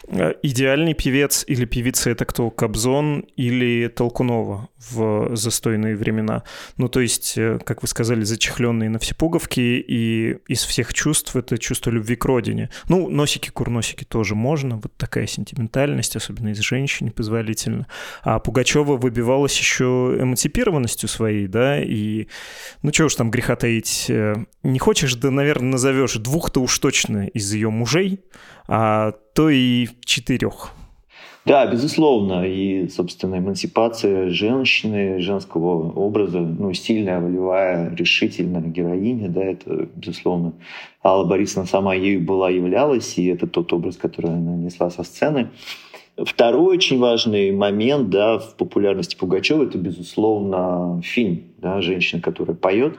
Э, 0.08 0.34
идеальный 0.44 0.94
певец 0.94 1.44
или 1.48 1.66
певица— 1.66 2.10
это 2.12 2.26
кто? 2.26 2.50
Кобзон 2.50 3.26
или 3.36 3.88
Толкунова 3.88 4.70
в 4.78 5.36
застойные 5.36 5.96
времена? 5.96 6.44
Ну, 6.78 6.90
то 6.90 7.00
есть, 7.00 7.38
э, 7.38 7.60
как 7.64 7.82
вы 7.82 7.88
сказали, 7.88 8.24
зачехленные 8.24 8.90
на 8.90 9.00
все 9.00 9.16
пуговки, 9.16 9.60
и 9.60 10.38
из 10.48 10.64
всех 10.64 10.94
чувств 10.94 11.36
это 11.36 11.58
чувство 11.58 11.90
любви 11.92 12.16
к 12.16 12.26
родине. 12.26 12.70
Ну, 12.90 13.10
носики-курносики 13.10 14.04
тоже 14.04 14.36
можно, 14.36 14.78
вот 14.78 14.96
такая 14.98 15.28
сентиментальность, 15.28 16.16
особенно 16.16 16.50
из 16.50 16.60
женщин, 16.60 17.12
позволительно. 17.12 17.88
А 18.24 18.40
Пугачева 18.40 18.98
выбивалась 18.98 19.58
еще 19.58 20.18
эмансипированностью 20.20 21.10
своей, 21.10 21.48
да, 21.48 21.82
и, 21.82 22.28
ну, 22.82 22.92
чего 22.92 23.08
уж 23.08 23.16
там 23.16 23.32
греха 23.32 23.56
таить, 23.56 24.06
э, 24.10 24.36
не 24.64 24.80
хочешь, 24.80 25.16
да, 25.16 25.32
наверное, 25.32 25.72
назовешь 25.72 26.16
двух-то 26.16 26.62
уж 26.62 26.78
точно 26.80 27.28
из 27.28 27.54
ее 27.54 27.70
мужей, 27.70 28.22
а 28.68 29.14
то 29.36 29.50
и 29.50 29.88
четырех. 30.06 30.72
Да, 31.46 31.68
безусловно. 31.68 32.48
И, 32.48 32.88
собственно, 32.88 33.38
эмансипация 33.38 34.30
женщины, 34.30 35.20
женского 35.20 35.92
образа, 35.92 36.40
ну, 36.40 36.74
сильная, 36.74 37.20
волевая, 37.20 37.94
решительная 37.94 38.62
героиня, 38.62 39.30
да, 39.30 39.44
это, 39.44 39.88
безусловно, 39.96 40.54
Алла 41.04 41.26
Борисовна 41.26 41.68
сама 41.68 41.94
ею 41.94 42.22
была, 42.22 42.50
являлась, 42.50 43.20
и 43.20 43.28
это 43.28 43.46
тот 43.46 43.72
образ, 43.74 43.98
который 43.98 44.32
она 44.32 44.56
несла 44.56 44.90
со 44.90 45.04
сцены. 45.04 45.50
Второй 46.18 46.78
очень 46.78 46.98
важный 46.98 47.52
момент 47.52 48.10
да, 48.10 48.40
в 48.40 48.56
популярности 48.56 49.18
Пугачева– 49.18 49.64
это, 49.66 49.78
безусловно, 49.78 51.02
фильм 51.04 51.44
да, 51.58 51.82
«Женщина, 51.82 52.22
которая 52.22 52.56
поет». 52.56 52.96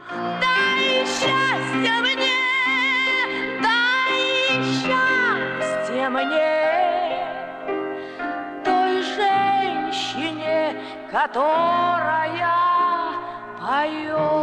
Которая 11.17 12.53
поет. 13.59 14.37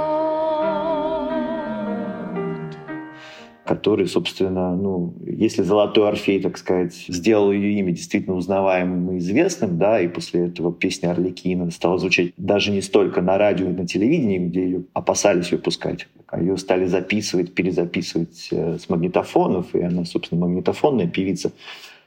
который, 3.66 4.08
собственно, 4.08 4.76
ну, 4.76 5.14
если 5.26 5.62
Золотой 5.64 6.10
Орфей, 6.10 6.42
так 6.42 6.58
сказать, 6.58 6.94
сделал 6.94 7.52
ее 7.52 7.80
имя 7.80 7.92
действительно 7.92 8.36
узнаваемым 8.36 9.12
и 9.12 9.18
известным, 9.20 9.78
да, 9.78 10.02
и 10.02 10.08
после 10.08 10.48
этого 10.48 10.74
песня 10.74 11.12
Орликина 11.12 11.72
стала 11.72 11.98
звучать 11.98 12.34
даже 12.38 12.72
не 12.72 12.82
столько 12.82 13.22
на 13.22 13.38
радио 13.38 13.70
и 13.70 13.74
на 13.74 13.88
телевидении, 13.88 14.40
где 14.40 14.64
ее 14.64 14.84
опасались 14.94 15.52
ее 15.52 15.60
пускать, 15.60 16.08
а 16.28 16.40
ее 16.40 16.58
стали 16.58 16.86
записывать, 16.86 17.54
перезаписывать 17.54 18.50
э, 18.52 18.78
с 18.80 18.90
магнитофонов, 18.90 19.74
и 19.76 19.82
она, 19.82 20.06
собственно, 20.06 20.42
магнитофонная 20.42 21.08
певица, 21.08 21.52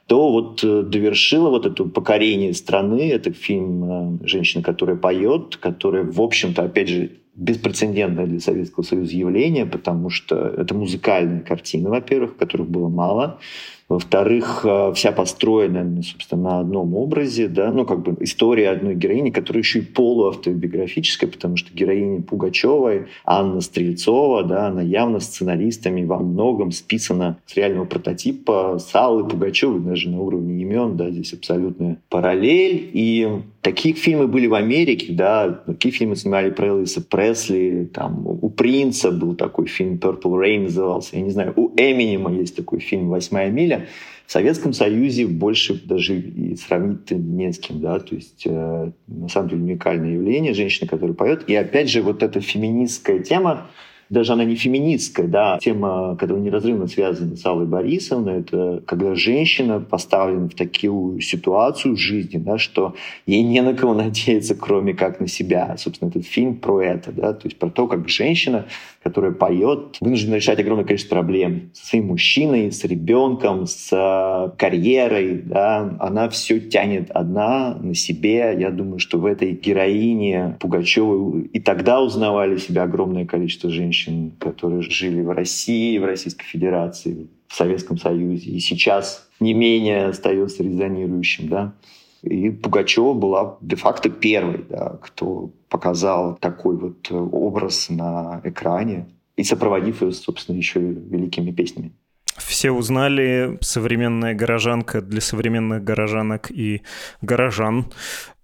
то 0.07 0.31
вот 0.31 0.63
э, 0.63 0.83
довершила 0.83 1.51
вот 1.51 1.67
это 1.67 1.85
покорение 1.85 2.55
страны. 2.55 3.11
Это 3.11 3.33
фильм 3.33 4.21
э, 4.23 4.27
«Женщина, 4.27 4.63
которая 4.63 4.97
поет», 4.97 5.57
которая, 5.57 6.05
в 6.05 6.21
общем-то, 6.21 6.63
опять 6.63 6.89
же, 6.89 7.11
беспрецедентное 7.35 8.27
для 8.27 8.41
Советского 8.41 8.83
Союза 8.83 9.15
явление, 9.15 9.67
потому 9.67 10.09
что 10.09 10.37
это 10.37 10.75
музыкальная 10.75 11.41
картина, 11.41 11.91
во-первых, 11.91 12.37
которых 12.37 12.69
было 12.69 12.89
мало. 12.89 13.41
Во-вторых, 13.89 14.63
э, 14.65 14.93
вся 14.95 15.13
построена, 15.13 16.03
собственно, 16.03 16.43
на 16.43 16.59
одном 16.61 16.97
образе, 16.97 17.47
да, 17.47 17.71
ну, 17.71 17.85
как 17.85 18.03
бы 18.03 18.17
история 18.21 18.71
одной 18.71 18.97
героини, 18.97 19.31
которая 19.31 19.63
еще 19.63 19.79
и 19.79 19.83
полуавтобиографическая, 19.83 21.31
потому 21.31 21.57
что 21.57 21.73
героиня 21.73 22.21
Пугачевой, 22.21 23.07
Анна 23.25 23.61
Стрельцова, 23.61 24.43
да, 24.43 24.67
она 24.67 24.83
явно 24.83 25.21
сценаристами 25.21 26.05
во 26.05 26.19
многом 26.19 26.73
списана 26.73 27.39
с 27.47 27.57
реального 27.57 27.85
прототипа 27.85 28.79
с 28.81 28.93
Аллы 28.93 29.29
Пугачевой, 29.29 29.79
даже 29.79 30.11
на 30.11 30.21
уровне 30.21 30.63
имен, 30.63 30.97
да, 30.97 31.09
здесь 31.11 31.33
абсолютная 31.33 31.99
параллель. 32.09 32.91
И 32.93 33.29
такие 33.63 33.95
фильмы 33.95 34.27
были 34.27 34.49
в 34.49 34.55
Америке, 34.55 35.13
да, 35.13 35.49
такие 35.49 35.93
фильмы 35.93 36.17
снимали 36.17 36.51
про 36.51 36.69
Элвиса 36.69 37.03
Пресли, 37.03 37.89
там, 37.95 38.27
у 38.27 38.49
Принца 38.51 39.13
был 39.13 39.37
такой 39.37 39.67
фильм 39.67 39.95
Purple 39.95 40.23
Rain 40.23 40.63
назывался, 40.65 41.17
я 41.17 41.23
не 41.23 41.31
знаю, 41.31 41.53
у 41.55 41.69
Эминема 41.77 42.33
есть 42.33 42.57
такой 42.57 42.81
фильм 42.81 43.11
«Восьмая 43.11 43.51
миля», 43.51 43.76
далее. 43.77 43.89
В 44.27 44.33
Советском 44.33 44.73
Союзе 44.73 45.27
больше 45.27 45.81
даже 45.85 46.19
и 46.19 46.57
сравнить 46.57 47.11
не 47.13 47.53
с 47.53 47.61
кем, 47.61 47.81
да, 47.81 48.01
то 48.01 48.17
есть 48.17 48.43
э, 48.45 48.91
на 49.07 49.29
самом 49.29 49.51
деле 49.51 49.63
уникальное 49.63 50.15
явление, 50.15 50.53
женщина, 50.53 50.89
которая 50.89 51.15
поет. 51.15 51.49
И 51.49 51.55
опять 51.55 51.89
же 51.89 52.03
вот 52.03 52.25
эта 52.25 52.41
феминистская 52.41 53.21
тема, 53.21 53.69
даже 54.11 54.33
она 54.33 54.45
не 54.45 54.57
феминистская, 54.57 55.29
да, 55.29 55.59
тема, 55.61 56.17
которая 56.19 56.43
неразрывно 56.43 56.89
связана 56.89 57.37
с 57.37 57.47
Аллой 57.47 57.67
Борисовной, 57.67 58.41
это 58.41 58.83
когда 58.87 59.15
женщина 59.15 59.81
поставлена 59.81 60.49
в 60.49 60.55
такую 60.55 61.21
ситуацию 61.21 61.95
в 61.95 61.99
жизни, 61.99 62.39
да, 62.39 62.59
что 62.59 62.97
ей 63.27 63.43
не 63.43 63.61
на 63.63 63.75
кого 63.75 63.95
надеяться, 63.95 64.57
кроме 64.57 64.95
как 64.95 65.21
на 65.21 65.29
себя. 65.29 65.77
Собственно, 65.79 66.09
этот 66.09 66.27
фильм 66.27 66.57
про 66.57 66.81
это, 66.83 67.13
да, 67.13 67.33
то 67.33 67.47
есть 67.47 67.59
про 67.59 67.71
то, 67.71 67.87
как 67.87 68.09
женщина, 68.09 68.67
которая 69.07 69.31
поет, 69.31 69.99
вынуждена 70.01 70.35
решать 70.35 70.59
огромное 70.59 70.85
количество 70.85 71.15
проблем 71.15 71.71
со 71.75 71.87
своим 71.87 72.07
мужчиной, 72.09 72.73
с 72.73 72.83
ребенком, 72.83 73.69
с 73.69 73.93
э, 73.93 74.57
карьерой, 74.59 75.43
да, 75.45 75.97
она 76.01 76.29
все 76.29 76.59
тянет 76.59 77.13
одна 77.13 77.77
на 77.77 77.95
себе. 77.95 78.57
Я 78.59 78.71
думаю, 78.71 78.99
что 78.99 79.19
в 79.19 79.27
этой 79.27 79.53
героине 79.53 80.57
Пугачевой 80.59 81.43
и 81.43 81.61
тогда 81.61 82.01
узнавали 82.01 82.57
себя 82.57 82.83
огромное 82.83 83.27
количество 83.27 83.71
женщин, 83.71 84.33
которые 84.41 84.83
жили 84.83 85.21
в 85.21 85.31
России, 85.31 85.99
в 85.99 86.05
Российской 86.05 86.47
Федерации, 86.47 87.29
в 87.47 87.55
Советском 87.55 87.99
Союзе, 87.99 88.51
и 88.51 88.59
сейчас 88.59 89.29
не 89.39 89.55
менее 89.55 90.07
остается 90.07 90.65
резонирующим, 90.65 91.49
да. 91.49 91.75
И 92.23 92.51
Пугачева 92.51 93.15
была 93.15 93.59
де-факто 93.61 94.09
первой, 94.09 94.65
да, 94.69 94.99
кто 95.03 95.51
показал 95.69 96.37
такой 96.41 96.77
вот 96.77 97.11
образ 97.11 97.89
на 97.91 98.41
экране 98.45 99.07
и 99.37 99.45
сопроводив 99.45 100.03
ее, 100.03 100.13
собственно, 100.13 100.57
еще 100.57 100.81
великими 100.81 101.51
песнями. 101.51 101.93
Все 102.39 102.71
узнали 102.71 103.59
современная 103.61 104.35
горожанка 104.35 105.01
для 105.01 105.21
современных 105.21 105.83
горожанок 105.83 106.51
и 106.51 106.83
горожан 107.23 107.87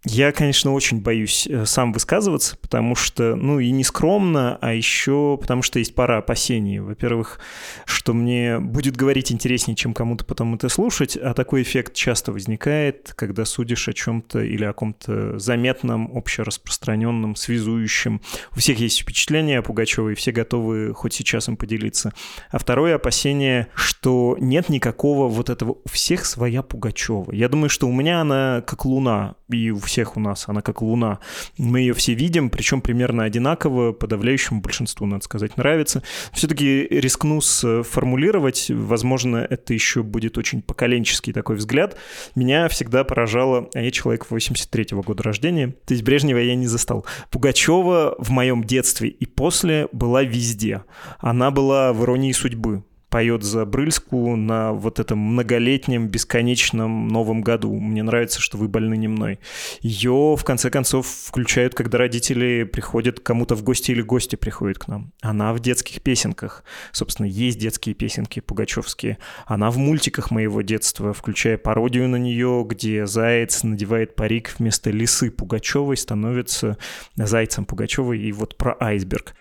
Я, 0.04 0.32
конечно, 0.32 0.72
очень 0.72 1.00
боюсь 1.00 1.46
э, 1.48 1.64
сам 1.64 1.92
высказываться, 1.92 2.56
потому 2.56 2.96
что, 2.96 3.36
ну, 3.36 3.60
и 3.60 3.70
не 3.70 3.84
скромно, 3.84 4.58
а 4.60 4.74
еще 4.74 5.38
потому 5.40 5.62
что 5.62 5.78
есть 5.78 5.94
пара 5.94 6.18
опасений. 6.18 6.80
Во-первых, 6.80 7.38
что 7.84 8.12
мне 8.12 8.58
будет 8.58 8.96
говорить 8.96 9.30
интереснее, 9.30 9.76
чем 9.76 9.94
кому-то 9.94 10.24
потом 10.24 10.56
это 10.56 10.68
слушать, 10.68 11.16
а 11.16 11.34
такой 11.34 11.62
эффект 11.62 11.94
часто 11.94 12.32
возникает, 12.32 13.12
когда 13.14 13.44
судишь 13.44 13.86
о 13.86 13.92
чем-то 13.92 14.40
или 14.40 14.64
о 14.64 14.72
ком-то 14.72 15.38
заметном, 15.38 16.10
общераспространенном, 16.16 17.36
связующем. 17.36 18.20
У 18.56 18.58
всех 18.58 18.80
есть 18.80 19.02
впечатления 19.02 19.60
о 19.60 19.62
Пугачевой, 19.62 20.14
и 20.14 20.16
все 20.16 20.32
готовы 20.32 20.94
хоть 20.94 21.14
сейчас 21.14 21.48
им 21.48 21.56
поделиться. 21.56 22.12
А 22.50 22.58
второе 22.58 22.96
опасение, 22.96 23.68
что 23.76 24.36
нет 24.40 24.68
никакого 24.68 25.28
вот 25.28 25.48
этого 25.48 25.76
«у 25.84 25.88
всех 25.88 26.26
своя 26.26 26.62
Пугачева». 26.62 27.30
Я 27.32 27.48
думаю, 27.48 27.70
что 27.70 27.86
у 27.86 27.92
меня 27.92 28.20
она 28.20 28.64
как 28.66 28.84
луна, 28.84 29.36
и 29.56 29.70
у 29.70 29.78
всех 29.78 30.16
у 30.16 30.20
нас, 30.20 30.48
она 30.48 30.62
как 30.62 30.82
луна. 30.82 31.18
Мы 31.58 31.80
ее 31.80 31.94
все 31.94 32.14
видим, 32.14 32.50
причем 32.50 32.80
примерно 32.80 33.24
одинаково, 33.24 33.92
подавляющему 33.92 34.60
большинству, 34.60 35.06
надо 35.06 35.24
сказать, 35.24 35.56
нравится. 35.56 36.02
Все-таки 36.32 36.86
рискну 36.90 37.40
сформулировать, 37.40 38.70
возможно, 38.70 39.38
это 39.38 39.74
еще 39.74 40.02
будет 40.02 40.38
очень 40.38 40.62
поколенческий 40.62 41.32
такой 41.32 41.56
взгляд. 41.56 41.96
Меня 42.34 42.68
всегда 42.68 43.04
поражало, 43.04 43.68
а 43.74 43.80
я 43.80 43.90
человек 43.90 44.26
83-го 44.30 45.02
года 45.02 45.22
рождения, 45.22 45.68
то 45.86 45.94
есть 45.94 46.02
Брежнева 46.02 46.38
я 46.38 46.54
не 46.54 46.66
застал. 46.66 47.06
Пугачева 47.30 48.16
в 48.18 48.30
моем 48.30 48.64
детстве 48.64 49.08
и 49.08 49.26
после 49.26 49.88
была 49.92 50.22
везде. 50.22 50.84
Она 51.18 51.50
была 51.50 51.92
в 51.92 52.02
«Иронии 52.04 52.32
судьбы», 52.32 52.84
поет 53.12 53.42
за 53.42 53.66
Брыльску 53.66 54.36
на 54.36 54.72
вот 54.72 54.98
этом 54.98 55.18
многолетнем, 55.18 56.08
бесконечном 56.08 57.08
Новом 57.08 57.42
году. 57.42 57.78
Мне 57.78 58.02
нравится, 58.02 58.40
что 58.40 58.56
вы 58.56 58.68
больны 58.68 58.96
не 58.96 59.06
мной. 59.06 59.38
Ее, 59.82 60.34
в 60.34 60.42
конце 60.44 60.70
концов, 60.70 61.06
включают, 61.06 61.74
когда 61.74 61.98
родители 61.98 62.64
приходят 62.64 63.20
кому-то 63.20 63.54
в 63.54 63.62
гости 63.62 63.90
или 63.90 64.00
гости 64.00 64.36
приходят 64.36 64.78
к 64.78 64.88
нам. 64.88 65.12
Она 65.20 65.52
в 65.52 65.60
детских 65.60 66.00
песенках. 66.00 66.64
Собственно, 66.90 67.26
есть 67.26 67.58
детские 67.58 67.94
песенки 67.94 68.40
пугачевские. 68.40 69.18
Она 69.44 69.70
в 69.70 69.76
мультиках 69.76 70.30
моего 70.30 70.62
детства, 70.62 71.12
включая 71.12 71.58
пародию 71.58 72.08
на 72.08 72.16
нее, 72.16 72.64
где 72.66 73.04
заяц 73.04 73.62
надевает 73.62 74.16
парик 74.16 74.54
вместо 74.58 74.88
лисы 74.90 75.30
Пугачевой, 75.30 75.98
становится 75.98 76.78
зайцем 77.16 77.66
Пугачевой. 77.66 78.20
И 78.20 78.32
вот 78.32 78.56
про 78.56 78.74
айсберг. 78.80 79.34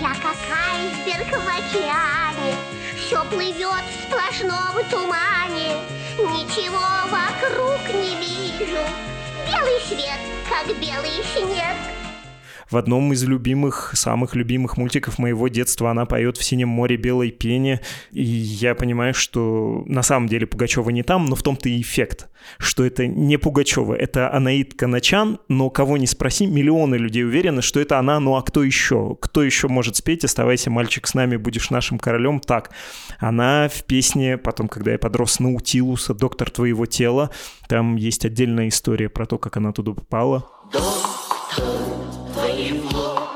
Я 0.00 0.08
как 0.08 0.36
айсберг 0.50 1.28
в 1.28 1.46
океане 1.46 2.29
все 3.10 3.24
плывет 3.24 3.84
в 3.90 4.04
сплошном 4.04 4.84
тумане. 4.88 5.74
Ничего 6.16 6.78
вокруг 7.10 7.80
не 7.92 8.14
вижу. 8.20 8.78
Белый 9.48 9.80
свет, 9.88 10.20
как 10.48 10.68
белый 10.78 11.20
снег 11.34 11.74
в 12.70 12.76
одном 12.76 13.12
из 13.12 13.24
любимых, 13.24 13.92
самых 13.94 14.34
любимых 14.34 14.76
мультиков 14.76 15.18
моего 15.18 15.48
детства 15.48 15.90
она 15.90 16.06
поет 16.06 16.36
в 16.36 16.44
«Синем 16.44 16.68
море 16.68 16.96
белой 16.96 17.30
пене», 17.30 17.80
и 18.12 18.22
я 18.22 18.74
понимаю, 18.74 19.14
что 19.14 19.82
на 19.86 20.02
самом 20.02 20.28
деле 20.28 20.46
Пугачева 20.46 20.90
не 20.90 21.02
там, 21.02 21.26
но 21.26 21.34
в 21.34 21.42
том-то 21.42 21.68
и 21.68 21.80
эффект, 21.80 22.28
что 22.58 22.84
это 22.84 23.06
не 23.06 23.36
Пугачева, 23.36 23.94
это 23.94 24.32
Анаит 24.32 24.74
Каначан, 24.74 25.40
но 25.48 25.70
кого 25.70 25.96
не 25.96 26.06
спроси, 26.06 26.46
миллионы 26.46 26.94
людей 26.94 27.24
уверены, 27.24 27.62
что 27.62 27.80
это 27.80 27.98
она, 27.98 28.20
ну 28.20 28.36
а 28.36 28.42
кто 28.42 28.62
еще? 28.62 29.16
Кто 29.20 29.42
еще 29.42 29.68
может 29.68 29.96
спеть 29.96 30.24
«Оставайся, 30.24 30.70
мальчик, 30.70 31.06
с 31.06 31.14
нами, 31.14 31.36
будешь 31.36 31.70
нашим 31.70 31.98
королем»? 31.98 32.40
Так, 32.40 32.70
она 33.18 33.68
в 33.68 33.84
песне, 33.84 34.38
потом, 34.38 34.68
когда 34.68 34.92
я 34.92 34.98
подрос 34.98 35.40
Наутилуса, 35.40 36.14
«Доктор 36.14 36.50
твоего 36.50 36.86
тела», 36.86 37.30
там 37.68 37.96
есть 37.96 38.24
отдельная 38.24 38.68
история 38.68 39.08
про 39.08 39.26
то, 39.26 39.38
как 39.38 39.56
она 39.56 39.72
туда 39.72 39.92
попала. 39.92 40.44
Доктор 40.72 41.64
твоего 42.32 42.90
тела, 42.92 43.29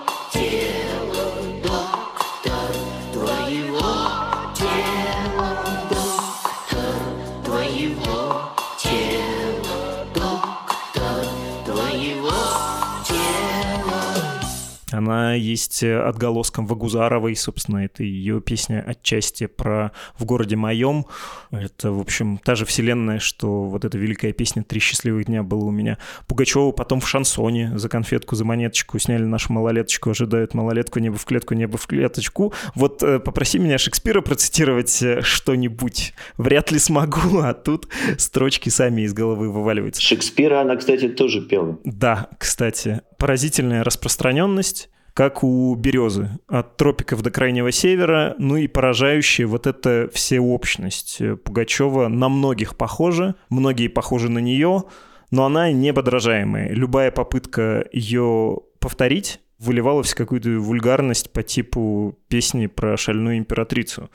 Она 15.35 15.41
есть 15.41 15.83
отголоском 15.83 16.65
Вагузаровой, 16.65 17.35
собственно, 17.35 17.79
это 17.79 18.05
ее 18.05 18.41
песня 18.41 18.85
отчасти 18.87 19.47
про 19.47 19.91
«В 20.17 20.25
городе 20.25 20.55
моем». 20.55 21.07
Это, 21.51 21.91
в 21.91 21.99
общем, 21.99 22.39
та 22.39 22.55
же 22.55 22.65
вселенная, 22.65 23.19
что 23.19 23.65
вот 23.65 23.85
эта 23.85 23.99
великая 23.99 24.33
песня 24.33 24.63
«Три 24.63 24.79
счастливых 24.79 25.27
дня» 25.27 25.43
была 25.43 25.65
у 25.65 25.71
меня. 25.73 25.99
Пугачева 26.29 26.71
потом 26.71 27.01
в 27.01 27.09
шансоне 27.09 27.77
за 27.77 27.89
конфетку, 27.89 28.37
за 28.37 28.45
монеточку 28.45 28.97
сняли 29.01 29.25
нашу 29.25 29.53
малолеточку, 29.53 30.11
ожидают 30.11 30.55
малолетку, 30.55 31.01
небо 31.01 31.17
в 31.19 31.25
клетку, 31.25 31.55
небо 31.55 31.79
в 31.79 31.87
клеточку. 31.89 32.55
Вот 32.77 33.03
э, 33.03 33.19
попроси 33.19 33.59
меня 33.59 33.77
Шекспира 33.77 34.21
процитировать 34.21 35.03
э, 35.03 35.21
что-нибудь. 35.23 36.15
Вряд 36.37 36.71
ли 36.71 36.79
смогу, 36.79 37.41
а 37.41 37.55
тут 37.55 37.89
строчки 38.19 38.69
сами 38.69 39.03
из 39.03 39.13
головы 39.13 39.51
вываливаются. 39.51 40.01
Шекспира 40.01 40.61
она, 40.61 40.77
кстати, 40.77 41.09
тоже 41.09 41.41
пела. 41.41 41.77
Да, 41.83 42.29
кстати. 42.39 43.01
Поразительная 43.19 43.83
распространенность 43.83 44.91
как 45.15 45.45
у 45.45 45.75
березы, 45.77 46.29
от 46.49 46.77
тропиков 46.77 47.23
до 47.23 47.31
крайнего 47.31 47.71
севера, 47.71 48.35
ну 48.39 48.57
и 48.57 48.67
поражающая 48.67 49.47
вот 49.47 49.69
эта 49.69 50.11
всеобщность. 50.13 51.21
Пугачева 51.45 52.09
на 52.09 52.29
многих 52.29 52.77
похожа, 52.77 53.37
многие 53.49 53.87
похожи 53.87 54.29
на 54.29 54.41
нее, 54.41 54.83
но 55.31 55.45
она 55.45 55.71
неподражаемая. 55.71 56.71
Любая 56.71 57.13
попытка 57.13 57.87
ее 57.93 58.59
повторить 58.81 59.41
выливалась 59.59 60.13
в 60.13 60.17
какую-то 60.17 60.51
вульгарность 60.59 61.33
по 61.33 61.43
типу 61.43 62.19
песни 62.29 62.67
про 62.67 62.97
шальную 62.97 63.39
императрицу. 63.39 64.11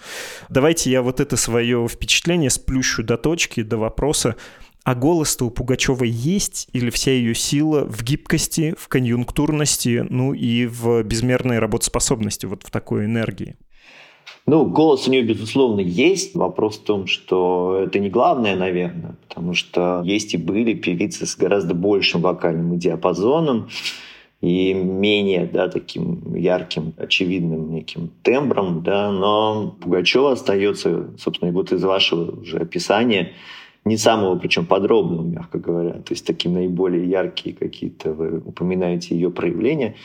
Давайте 0.49 0.91
я 0.91 1.01
вот 1.01 1.19
это 1.19 1.37
свое 1.37 1.87
впечатление 1.87 2.49
сплющу 2.49 3.03
до 3.03 3.17
точки, 3.17 3.63
до 3.63 3.77
вопроса, 3.77 4.35
а 4.83 4.95
голос-то 4.95 5.45
у 5.45 5.49
Пугачевой 5.49 6.09
есть, 6.09 6.67
или 6.73 6.89
вся 6.89 7.11
ее 7.11 7.35
сила 7.35 7.85
в 7.85 8.03
гибкости, 8.03 8.73
в 8.77 8.87
конъюнктурности, 8.87 10.05
ну 10.09 10.33
и 10.33 10.65
в 10.65 11.03
безмерной 11.03 11.59
работоспособности, 11.59 12.45
вот 12.45 12.63
в 12.63 12.71
такой 12.71 13.05
энергии? 13.05 13.55
Ну, 14.45 14.65
голос 14.65 15.07
у 15.07 15.11
нее, 15.11 15.21
безусловно, 15.21 15.79
есть. 15.79 16.33
Вопрос 16.33 16.79
в 16.79 16.83
том, 16.83 17.05
что 17.05 17.81
это 17.85 17.99
не 17.99 18.09
главное, 18.09 18.55
наверное, 18.55 19.15
потому 19.27 19.53
что 19.53 20.01
есть 20.03 20.33
и 20.33 20.37
были 20.37 20.73
певицы 20.73 21.27
с 21.27 21.35
гораздо 21.35 21.75
большим 21.75 22.21
вокальным 22.21 22.79
диапазоном 22.79 23.69
и 24.41 24.73
менее 24.73 25.45
да, 25.45 25.67
таким 25.67 26.33
ярким, 26.33 26.93
очевидным 26.97 27.71
неким 27.71 28.09
тембром, 28.23 28.83
да, 28.83 29.11
но 29.11 29.75
Пугачева 29.81 30.31
остается, 30.31 31.11
собственно, 31.19 31.51
вот 31.51 31.71
из 31.71 31.83
вашего 31.83 32.39
уже 32.41 32.57
описания, 32.57 33.33
не 33.85 33.97
самого, 33.97 34.37
причем 34.37 34.65
подробного, 34.65 35.25
мягко 35.25 35.57
говоря, 35.57 35.93
то 35.93 36.11
есть 36.11 36.25
такие 36.25 36.53
наиболее 36.53 37.09
яркие 37.09 37.55
какие-то, 37.55 38.13
вы 38.13 38.39
упоминаете 38.39 39.15
ее 39.15 39.31
проявления, 39.31 39.95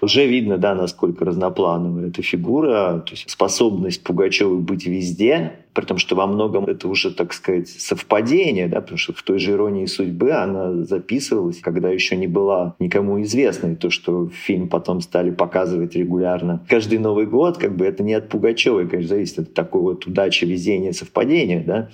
уже 0.00 0.26
видно, 0.26 0.56
да, 0.56 0.74
насколько 0.74 1.24
разноплановая 1.24 2.08
эта 2.08 2.22
фигура, 2.22 3.02
то 3.04 3.12
есть 3.12 3.28
способность 3.30 4.02
Пугачевой 4.02 4.58
быть 4.58 4.86
везде, 4.86 5.52
при 5.74 5.84
том, 5.84 5.98
что 5.98 6.16
во 6.16 6.26
многом 6.26 6.64
это 6.64 6.88
уже, 6.88 7.12
так 7.12 7.32
сказать, 7.32 7.68
совпадение, 7.68 8.66
да, 8.66 8.80
потому 8.80 8.98
что 8.98 9.12
в 9.12 9.22
той 9.22 9.38
же 9.38 9.52
«Иронии 9.52 9.86
судьбы» 9.86 10.32
она 10.32 10.84
записывалась, 10.84 11.60
когда 11.60 11.90
еще 11.90 12.16
не 12.16 12.26
была 12.26 12.74
никому 12.80 13.22
известной. 13.22 13.76
То, 13.76 13.90
что 13.90 14.28
фильм 14.28 14.68
потом 14.68 15.00
стали 15.00 15.30
показывать 15.30 15.94
регулярно 15.94 16.64
каждый 16.68 16.98
Новый 16.98 17.26
год, 17.26 17.58
как 17.58 17.76
бы 17.76 17.84
это 17.84 18.02
не 18.02 18.14
от 18.14 18.28
Пугачевой, 18.28 18.88
конечно, 18.88 19.14
зависит 19.14 19.38
от 19.38 19.54
такой 19.54 19.82
вот 19.82 20.06
удачи, 20.06 20.44
везения, 20.44 20.92
совпадения, 20.92 21.62
да. 21.64 21.90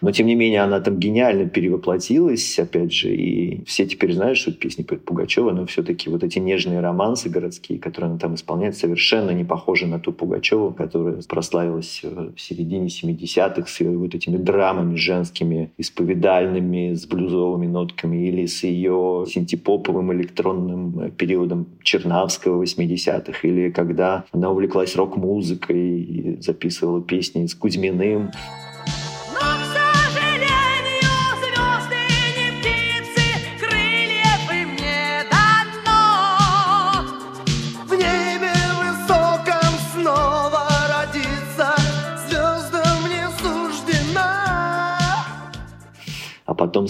Но, 0.00 0.12
тем 0.12 0.26
не 0.26 0.34
менее, 0.34 0.62
она 0.62 0.80
там 0.80 0.98
гениально 0.98 1.48
перевоплотилась, 1.48 2.58
опять 2.58 2.92
же, 2.92 3.14
и 3.14 3.64
все 3.64 3.86
теперь 3.86 4.12
знают, 4.12 4.38
что 4.38 4.52
песни 4.52 4.82
Пугачева, 4.82 5.52
но 5.52 5.66
все-таки 5.66 6.10
вот 6.10 6.22
эти 6.22 6.38
нежные 6.38 6.80
романсы 6.80 7.28
городские, 7.28 7.78
которые 7.78 8.10
она 8.10 8.18
там 8.18 8.34
исполняет, 8.34 8.76
совершенно 8.76 9.30
не 9.30 9.44
похожи 9.44 9.86
на 9.86 9.98
ту 9.98 10.12
Пугачеву, 10.12 10.72
которая 10.72 11.22
прославилась 11.28 12.02
в 12.02 12.40
середине 12.40 12.88
70-х 12.88 13.66
с 13.66 13.80
ее 13.80 13.96
вот 13.96 14.14
этими 14.14 14.36
драмами 14.36 14.96
женскими, 14.96 15.72
исповедальными, 15.78 16.94
с 16.94 17.06
блюзовыми 17.06 17.66
нотками, 17.66 18.28
или 18.28 18.46
с 18.46 18.62
ее 18.64 19.24
синтепоповым 19.28 20.12
электронным 20.12 21.10
периодом 21.12 21.66
Чернавского 21.82 22.62
80-х, 22.62 23.46
или 23.46 23.70
когда 23.70 24.24
она 24.32 24.50
увлеклась 24.50 24.96
рок-музыкой 24.96 26.00
и 26.00 26.40
записывала 26.40 27.02
песни 27.02 27.46
с 27.46 27.54
Кузьминым. 27.54 28.30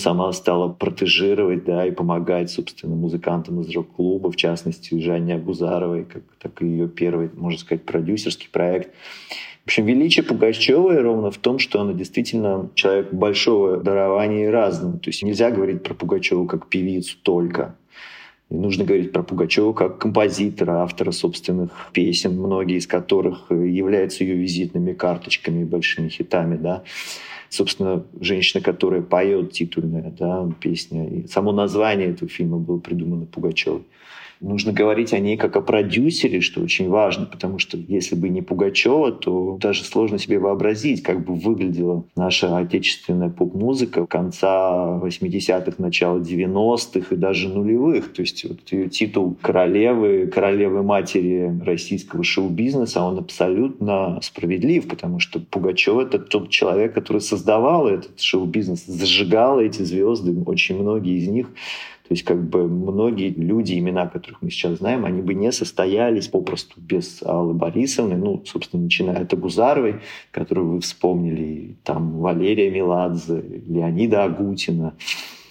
Сама 0.07 0.33
стала 0.33 0.69
протежировать, 0.69 1.65
да, 1.65 1.85
и 1.85 1.91
помогать, 1.91 2.49
собственно, 2.49 2.95
музыкантам 2.95 3.61
из 3.63 3.75
рок-клуба, 3.75 4.31
в 4.31 4.37
частности, 4.37 4.97
Жанне 5.01 5.35
Абузаровой, 5.35 6.05
как, 6.05 6.23
так 6.41 6.63
и 6.63 6.67
ее 6.67 6.89
первый, 6.89 7.29
можно 7.35 7.59
сказать, 7.59 7.85
продюсерский 7.85 8.49
проект. 8.49 8.95
В 9.65 9.67
общем, 9.67 9.85
величие 9.85 10.25
Пугачевой 10.25 11.01
ровно 11.01 11.33
в 11.33 11.39
том, 11.39 11.59
что 11.59 11.81
она 11.81 11.93
действительно 11.93 12.71
человек 12.75 13.13
большого 13.13 13.79
дарования 13.79 14.45
и 14.45 14.49
разного. 14.49 14.97
То 14.97 15.11
есть 15.11 15.25
нельзя 15.25 15.51
говорить 15.51 15.83
про 15.83 15.93
Пугачеву 15.95 16.47
как 16.47 16.69
певицу 16.69 17.17
только. 17.25 17.75
И 18.49 18.55
нужно 18.55 18.85
говорить 18.85 19.11
про 19.11 19.25
Пугачеву 19.25 19.75
как 19.75 19.99
композитора, 19.99 20.83
автора 20.83 21.11
собственных 21.11 21.71
песен, 21.93 22.39
многие 22.39 22.77
из 22.77 22.87
которых 22.87 23.51
являются 23.51 24.23
ее 24.23 24.37
визитными 24.37 24.93
карточками 24.93 25.63
и 25.63 25.65
большими 25.65 26.11
хитами. 26.11 26.57
Да? 26.57 26.85
Собственно, 27.57 28.05
женщина, 28.21 28.63
которая 28.63 29.01
поет 29.01 29.53
титульная 29.53 30.11
да, 30.11 30.47
песня. 30.61 31.09
И 31.09 31.27
само 31.27 31.53
название 31.53 32.09
этого 32.09 32.29
фильма 32.29 32.59
было 32.59 32.79
придумано 32.79 33.25
Пугачевой. 33.25 33.85
Нужно 34.41 34.73
говорить 34.73 35.15
о 35.15 35.19
ней 35.19 35.37
как 35.37 35.57
о 35.57 35.63
продюсере, 35.63 36.41
что 36.41 36.61
очень 36.61 36.89
важно, 36.89 37.25
потому 37.25 37.59
что 37.59 37.79
если 37.79 38.15
бы 38.15 38.29
не 38.29 38.43
Пугачева, 38.43 39.13
то 39.13 39.57
даже 39.61 39.83
сложно 39.83 40.19
себе 40.19 40.39
вообразить, 40.39 41.03
как 41.03 41.25
бы 41.25 41.35
выглядела 41.35 42.05
наша 42.17 42.57
отечественная 42.59 43.31
поп-музыка 43.31 44.07
конца 44.07 45.01
80-х, 45.03 45.75
начала 45.79 46.19
90-х 46.19 47.15
и 47.15 47.19
даже 47.19 47.49
нулевых. 47.49 48.13
То 48.13 48.23
есть 48.23 48.45
вот 48.45 48.61
ее 48.71 48.91
титул 48.91 49.37
королевы, 49.41 50.27
королевы 50.27 50.83
матери 50.83 51.59
российского 51.65 52.23
шоу-бизнеса, 52.23 53.03
он 53.03 53.19
абсолютно 53.19 54.19
справедлив, 54.23 54.87
потому 54.87 55.19
что 55.19 55.41
Пугачева— 55.41 56.03
это 56.03 56.19
тот 56.19 56.51
человек, 56.51 56.93
который 56.93 57.23
создавал 57.23 57.89
этот 57.89 58.21
шоу-бизнес, 58.21 58.85
зажигал 58.85 59.61
эти 59.61 59.83
звезды, 59.83 60.37
очень 60.45 60.79
многие 60.79 61.17
из 61.17 61.29
них 61.29 61.49
то 62.09 62.15
есть 62.15 62.23
как 62.23 62.41
бы 62.41 62.69
многие 62.69 63.31
люди, 63.31 63.77
имена 63.77 64.07
которых 64.07 64.41
мы 64.41 64.51
сейчас 64.51 64.79
знаем, 64.79 65.05
они 65.05 65.23
бы 65.23 65.35
не 65.35 65.51
состоялись 65.51 66.29
попросту 66.29 66.81
без 66.81 67.21
Аллы 67.23 67.53
Борисовны, 67.53 68.17
ну, 68.17 68.45
собственно, 68.47 68.85
начиная 68.85 69.23
от 69.23 69.33
Агузаровой, 69.33 69.97
которую 70.31 70.69
вы 70.69 70.81
вспомнили, 70.81 71.77
там 71.83 72.19
Валерия 72.19 72.71
Меладзе, 72.71 73.43
Леонида 73.67 74.23
Агутина, 74.23 74.95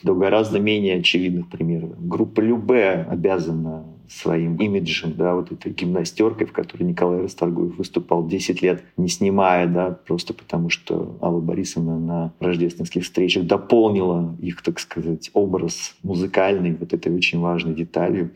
до 0.06 0.14
гораздо 0.14 0.60
менее 0.60 1.00
очевидных 1.00 1.50
примеров. 1.50 1.90
Группа 1.98 2.40
Любе 2.40 3.08
обязана 3.10 3.86
своим 4.08 4.56
имиджем, 4.58 5.14
да, 5.18 5.34
вот 5.34 5.52
этой 5.52 5.74
гимнастеркой, 5.74 6.46
в 6.46 6.52
которой 6.52 6.84
Николай 6.84 7.22
Расторгуев 7.24 7.76
выступал 7.76 8.28
10 8.28 8.62
лет, 8.62 8.84
не 8.98 9.08
снимая, 9.08 9.66
да, 9.66 9.98
просто 10.06 10.36
потому 10.36 10.70
что 10.70 11.18
Алла 11.24 11.42
Борисовна 11.42 11.98
на 11.98 12.34
рождественских 12.40 13.04
встречах 13.04 13.48
дополнила 13.48 14.38
их, 14.40 14.62
так 14.62 14.80
сказать, 14.80 15.32
образ 15.34 15.96
музыкальный 16.04 16.76
вот 16.76 16.94
этой 16.94 17.12
очень 17.12 17.40
важной 17.40 17.74
деталью. 17.74 18.30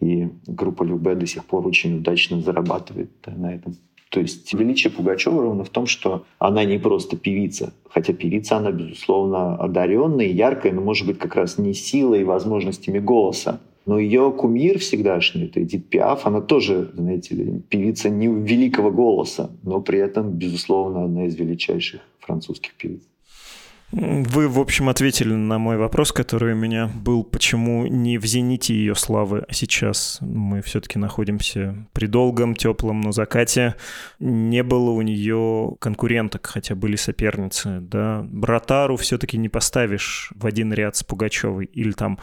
И 0.00 0.30
группа 0.46 0.82
Любе 0.82 1.14
до 1.14 1.26
сих 1.26 1.44
пор 1.44 1.66
очень 1.66 1.98
удачно 1.98 2.40
зарабатывает 2.40 3.10
да, 3.22 3.32
на 3.32 3.54
этом. 3.54 3.76
То 4.12 4.20
есть 4.20 4.52
величие 4.52 4.92
Пугачева 4.92 5.40
ровно 5.40 5.64
в 5.64 5.70
том, 5.70 5.86
что 5.86 6.26
она 6.38 6.64
не 6.64 6.76
просто 6.76 7.16
певица, 7.16 7.72
хотя 7.88 8.12
певица 8.12 8.58
она, 8.58 8.70
безусловно, 8.70 9.56
одаренная, 9.56 10.26
яркая, 10.26 10.74
но, 10.74 10.82
может 10.82 11.06
быть, 11.06 11.18
как 11.18 11.34
раз 11.34 11.56
не 11.56 11.72
силой 11.72 12.20
и 12.20 12.24
возможностями 12.24 12.98
голоса, 12.98 13.60
но 13.86 13.98
ее 13.98 14.30
кумир 14.30 14.78
всегдашний, 14.80 15.44
это 15.44 15.62
Эдит 15.62 15.88
Пиаф, 15.88 16.26
она 16.26 16.42
тоже, 16.42 16.90
знаете 16.94 17.34
ли, 17.34 17.62
певица 17.70 18.10
не 18.10 18.26
великого 18.26 18.90
голоса, 18.90 19.50
но 19.62 19.80
при 19.80 19.98
этом, 19.98 20.28
безусловно, 20.32 21.04
одна 21.04 21.24
из 21.24 21.34
величайших 21.36 22.02
французских 22.20 22.74
певиц. 22.74 23.00
Вы, 23.92 24.48
в 24.48 24.58
общем, 24.58 24.88
ответили 24.88 25.34
на 25.34 25.58
мой 25.58 25.76
вопрос, 25.76 26.12
который 26.12 26.54
у 26.54 26.56
меня 26.56 26.90
был, 26.94 27.24
почему 27.24 27.86
не 27.86 28.16
в 28.16 28.24
зените 28.24 28.74
ее 28.74 28.94
славы, 28.94 29.44
а 29.46 29.52
сейчас 29.52 30.16
мы 30.22 30.62
все-таки 30.62 30.98
находимся 30.98 31.86
при 31.92 32.06
долгом, 32.06 32.56
теплом, 32.56 33.02
но 33.02 33.12
закате. 33.12 33.74
Не 34.18 34.62
было 34.62 34.90
у 34.90 35.02
нее 35.02 35.76
конкуренток, 35.78 36.46
хотя 36.46 36.74
были 36.74 36.96
соперницы, 36.96 37.80
да. 37.82 38.24
Братару 38.24 38.96
все-таки 38.96 39.36
не 39.36 39.50
поставишь 39.50 40.32
в 40.36 40.46
один 40.46 40.72
ряд 40.72 40.96
с 40.96 41.04
Пугачевой 41.04 41.66
или 41.66 41.92
там 41.92 42.18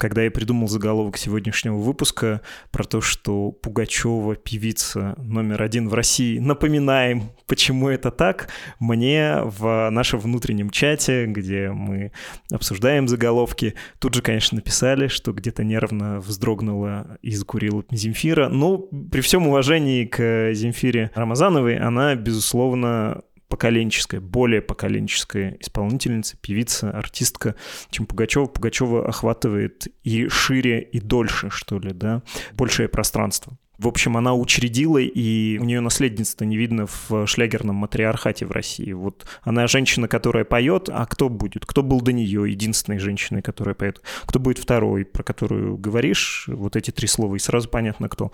когда 0.00 0.22
я 0.22 0.30
придумал 0.30 0.66
заголовок 0.66 1.18
сегодняшнего 1.18 1.76
выпуска 1.76 2.40
про 2.72 2.84
то, 2.84 3.02
что 3.02 3.52
Пугачева 3.52 4.34
певица 4.34 5.14
номер 5.18 5.62
один 5.62 5.90
в 5.90 5.94
России, 5.94 6.38
напоминаем, 6.38 7.30
почему 7.46 7.90
это 7.90 8.10
так, 8.10 8.48
мне 8.78 9.36
в 9.42 9.90
нашем 9.90 10.18
внутреннем 10.20 10.70
чате, 10.70 11.26
где 11.26 11.70
мы 11.70 12.12
обсуждаем 12.50 13.08
заголовки, 13.08 13.74
тут 13.98 14.14
же, 14.14 14.22
конечно, 14.22 14.56
написали, 14.56 15.08
что 15.08 15.32
где-то 15.32 15.64
нервно 15.64 16.20
вздрогнула 16.20 17.18
и 17.20 17.32
закурила 17.34 17.84
Земфира. 17.90 18.48
Но 18.48 18.78
при 18.78 19.20
всем 19.20 19.48
уважении 19.48 20.06
к 20.06 20.54
Земфире 20.54 21.10
Рамазановой, 21.14 21.76
она, 21.76 22.14
безусловно, 22.14 23.20
поколенческая, 23.50 24.20
более 24.20 24.62
поколенческая 24.62 25.56
исполнительница, 25.60 26.36
певица, 26.40 26.90
артистка, 26.90 27.56
чем 27.90 28.06
Пугачева. 28.06 28.46
Пугачева 28.46 29.06
охватывает 29.06 29.88
и 30.04 30.28
шире, 30.28 30.80
и 30.80 31.00
дольше, 31.00 31.50
что 31.50 31.78
ли, 31.78 31.92
да, 31.92 32.22
большее 32.54 32.88
пространство. 32.88 33.58
В 33.80 33.88
общем, 33.88 34.18
она 34.18 34.34
учредила, 34.34 34.98
и 34.98 35.56
у 35.56 35.64
нее 35.64 35.80
наследница 35.80 36.44
не 36.44 36.58
видно 36.58 36.86
в 36.86 37.26
шлягерном 37.26 37.76
матриархате 37.76 38.44
в 38.44 38.50
России. 38.50 38.92
Вот 38.92 39.24
она 39.40 39.66
женщина, 39.68 40.06
которая 40.06 40.44
поет, 40.44 40.90
а 40.92 41.06
кто 41.06 41.30
будет? 41.30 41.64
Кто 41.64 41.82
был 41.82 42.02
до 42.02 42.12
нее 42.12 42.50
единственной 42.50 42.98
женщиной, 42.98 43.40
которая 43.40 43.74
поет? 43.74 44.02
Кто 44.26 44.38
будет 44.38 44.58
второй, 44.58 45.06
про 45.06 45.22
которую 45.22 45.78
говоришь? 45.78 46.44
Вот 46.48 46.76
эти 46.76 46.90
три 46.90 47.06
слова, 47.06 47.36
и 47.36 47.38
сразу 47.38 47.70
понятно, 47.70 48.10
кто. 48.10 48.32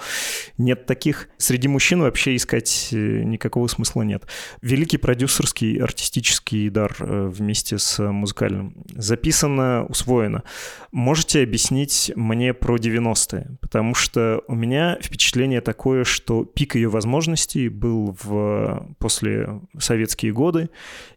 Нет 0.59 0.85
таких. 0.85 1.29
Среди 1.37 1.69
мужчин 1.69 2.03
вообще 2.03 2.35
искать 2.35 2.89
э, 2.91 2.97
никакого 3.23 3.69
смысла 3.69 4.03
нет. 4.03 4.25
Великий 4.63 4.97
продюсерский 4.97 5.77
артистический 5.77 6.71
дар 6.71 6.97
э, 6.99 7.29
вместе 7.33 7.79
с 7.79 8.03
музыкальным. 8.03 8.75
Записано, 8.97 9.87
усвоено. 9.89 10.43
Можете 10.91 11.45
объяснить 11.45 12.11
мне 12.17 12.53
про 12.53 12.79
90-е? 12.79 13.59
Потому 13.61 13.95
что 13.95 14.43
у 14.49 14.57
меня 14.57 14.99
впечатление 15.01 15.36
впечатление 15.37 15.61
такое, 15.61 16.05
что 16.05 16.45
пик 16.47 16.77
ее 16.77 16.89
возможностей 16.89 17.69
был 17.69 18.17
в 18.23 18.89
после 18.99 19.61
советские 19.79 20.33
годы, 20.33 20.71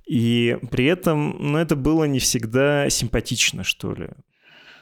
и 0.05 0.57
при 0.71 0.85
этом, 0.85 1.37
ну, 1.39 1.57
это 1.57 1.77
было 1.77 2.03
не 2.03 2.19
всегда 2.19 2.89
симпатично, 2.89 3.63
что 3.63 3.93
ли. 3.93 4.09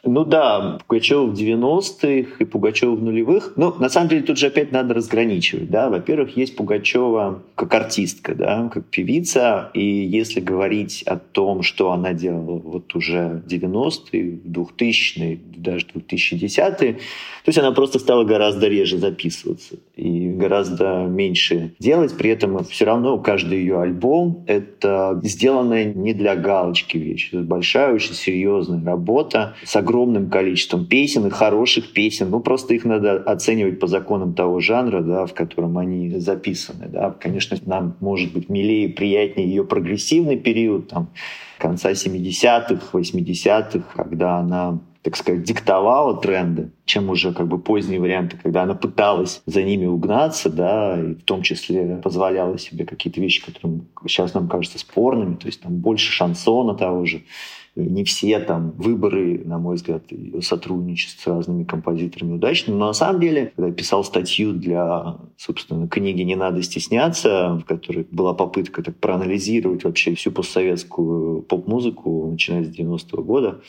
Ну 0.07 0.23
да, 0.23 0.79
Пугачева 0.87 1.25
в 1.25 1.33
90-х 1.33 2.35
и 2.39 2.45
Пугачева 2.45 2.95
в 2.95 3.03
нулевых. 3.03 3.53
Ну, 3.57 3.73
на 3.77 3.89
самом 3.89 4.09
деле, 4.09 4.23
тут 4.23 4.37
же 4.37 4.47
опять 4.47 4.71
надо 4.71 4.93
разграничивать. 4.93 5.69
Да? 5.69 5.89
Во-первых, 5.89 6.37
есть 6.37 6.55
Пугачева 6.55 7.43
как 7.55 7.73
артистка, 7.73 8.33
да, 8.33 8.69
как 8.73 8.85
певица. 8.85 9.69
И 9.73 9.83
если 9.83 10.39
говорить 10.39 11.03
о 11.03 11.17
том, 11.17 11.61
что 11.61 11.91
она 11.91 12.13
делала 12.13 12.57
вот 12.57 12.95
уже 12.95 13.41
в 13.45 13.51
90-е, 13.51 14.39
2000-е, 14.45 15.39
даже 15.57 15.85
2010-е, 15.93 16.93
то 16.93 17.49
есть 17.49 17.59
она 17.59 17.71
просто 17.71 17.99
стала 17.99 18.23
гораздо 18.23 18.67
реже 18.67 18.97
записываться 18.97 19.75
и 19.95 20.29
гораздо 20.29 21.05
меньше 21.07 21.73
делать. 21.79 22.17
При 22.17 22.29
этом 22.29 22.63
все 22.65 22.85
равно 22.85 23.17
каждый 23.19 23.59
ее 23.59 23.81
альбом— 23.81 24.43
это 24.47 25.19
сделанная 25.23 25.85
не 25.85 26.13
для 26.13 26.35
галочки 26.35 26.97
вещь. 26.97 27.29
Это 27.31 27.43
большая, 27.43 27.93
очень 27.93 28.13
серьезная 28.13 28.83
работа 28.83 29.55
с 29.63 29.75
огромным 29.75 29.96
количеством 30.29 30.85
песен 30.85 31.27
и 31.27 31.29
хороших 31.29 31.93
песен. 31.93 32.29
Ну, 32.29 32.39
просто 32.39 32.73
их 32.73 32.85
надо 32.85 33.17
оценивать 33.17 33.79
по 33.79 33.87
законам 33.87 34.33
того 34.33 34.59
жанра, 34.59 35.01
да, 35.01 35.25
в 35.25 35.33
котором 35.33 35.77
они 35.77 36.19
записаны. 36.19 36.87
Да. 36.87 37.11
Конечно, 37.11 37.57
нам 37.65 37.95
может 37.99 38.33
быть 38.33 38.49
милее, 38.49 38.89
приятнее 38.89 39.47
ее 39.47 39.63
прогрессивный 39.63 40.37
период, 40.37 40.89
там, 40.89 41.09
конца 41.57 41.91
70-х, 41.91 42.97
80-х, 42.97 43.83
когда 43.95 44.37
она 44.37 44.79
так 45.07 45.15
сказать, 45.15 45.43
диктовала 45.43 46.17
тренды, 46.17 46.71
чем 46.83 47.09
уже 47.09 47.33
как 47.33 47.47
бы 47.47 47.59
поздние 47.59 48.01
варианты, 48.01 48.35
когда 48.43 48.63
она 48.63 48.73
пыталась 48.73 49.41
за 49.45 49.63
ними 49.63 49.85
угнаться, 49.85 50.49
да, 50.49 50.99
и 50.99 51.13
в 51.13 51.23
том 51.23 51.43
числе 51.43 52.01
позволяла 52.03 52.57
себе 52.57 52.85
какие-то 52.85 53.21
вещи, 53.21 53.45
которые 53.45 53.83
сейчас 54.05 54.33
нам 54.33 54.49
кажутся 54.49 54.79
спорными, 54.79 55.35
то 55.35 55.45
есть 55.45 55.61
там 55.61 55.77
больше 55.77 56.11
шансона 56.11 56.73
того 56.73 57.05
же, 57.05 57.23
не 57.77 58.03
все 58.03 58.39
там 58.39 58.71
выборы, 58.71 59.41
на 59.45 59.59
мой 59.59 59.75
взгляд, 59.75 60.03
сотрудничество 60.41 61.17
с 61.17 61.27
разными 61.27 61.63
композиторами 61.63 62.33
удачны. 62.33 62.73
Но 62.73 62.87
на 62.87 62.93
самом 62.93 63.21
деле, 63.21 63.51
когда 63.55 63.67
я 63.67 63.73
писал 63.73 64.03
статью 64.03 64.53
для, 64.53 65.17
собственно, 65.37 65.87
книги 65.87 66.21
«Не 66.21 66.35
надо 66.35 66.61
стесняться», 66.63 67.59
в 67.61 67.65
которой 67.65 68.07
была 68.11 68.33
попытка 68.33 68.81
так 68.83 68.95
проанализировать 68.97 69.83
вообще 69.83 70.15
всю 70.15 70.31
постсоветскую 70.31 71.43
поп-музыку, 71.43 72.29
начиная 72.31 72.63
с 72.63 72.69
90-го 72.69 73.23
года, 73.23 73.61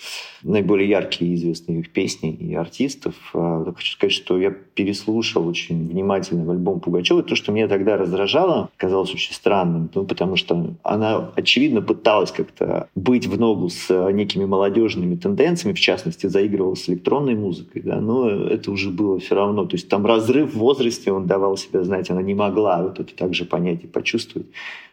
наиболее 0.43 0.89
яркие 0.89 1.33
и 1.33 1.35
известные 1.35 1.81
их 1.81 1.93
песни 1.93 2.33
и 2.33 2.55
артистов, 2.55 3.15
а, 3.35 3.65
хочу 3.77 3.93
сказать, 3.93 4.13
что 4.13 4.39
я 4.39 4.51
переслушал 4.51 5.47
очень 5.47 5.89
внимательно 5.89 6.51
альбом 6.51 6.81
Пугачева. 6.81 7.23
То, 7.23 7.35
что 7.35 7.53
меня 7.53 7.69
тогда 7.69 7.97
раздражало, 7.97 8.71
казалось 8.77 9.13
очень 9.13 9.35
странным, 9.35 9.91
ну, 9.95 10.05
потому 10.05 10.37
что 10.37 10.75
она, 10.83 11.31
очевидно, 11.37 11.83
пыталась 11.83 12.31
как-то 12.31 12.89
быть 12.95 13.27
в 13.27 13.39
ногу 13.39 13.69
с 13.69 13.91
некими 14.13 14.45
молодежными 14.45 15.17
тенденциями, 15.17 15.75
в 15.75 15.81
частности, 15.81 16.27
заигрывал 16.27 16.77
с 16.77 16.89
электронной 16.89 17.35
музыкой, 17.35 17.83
да, 17.83 18.01
но 18.01 18.29
это 18.29 18.71
уже 18.71 18.91
было 18.91 19.19
все 19.19 19.35
равно. 19.35 19.65
То 19.65 19.77
есть 19.77 19.89
там 19.89 20.07
разрыв 20.07 20.55
в 20.55 20.59
возрасте, 20.59 21.13
он 21.13 21.27
давал 21.27 21.57
себя 21.57 21.83
знать, 21.83 22.11
она 22.11 22.23
не 22.23 22.35
могла 22.35 22.83
вот 22.83 23.01
это 23.01 23.15
также 23.15 23.45
понять 23.45 23.85
и 23.85 23.87
почувствовать. 23.87 24.49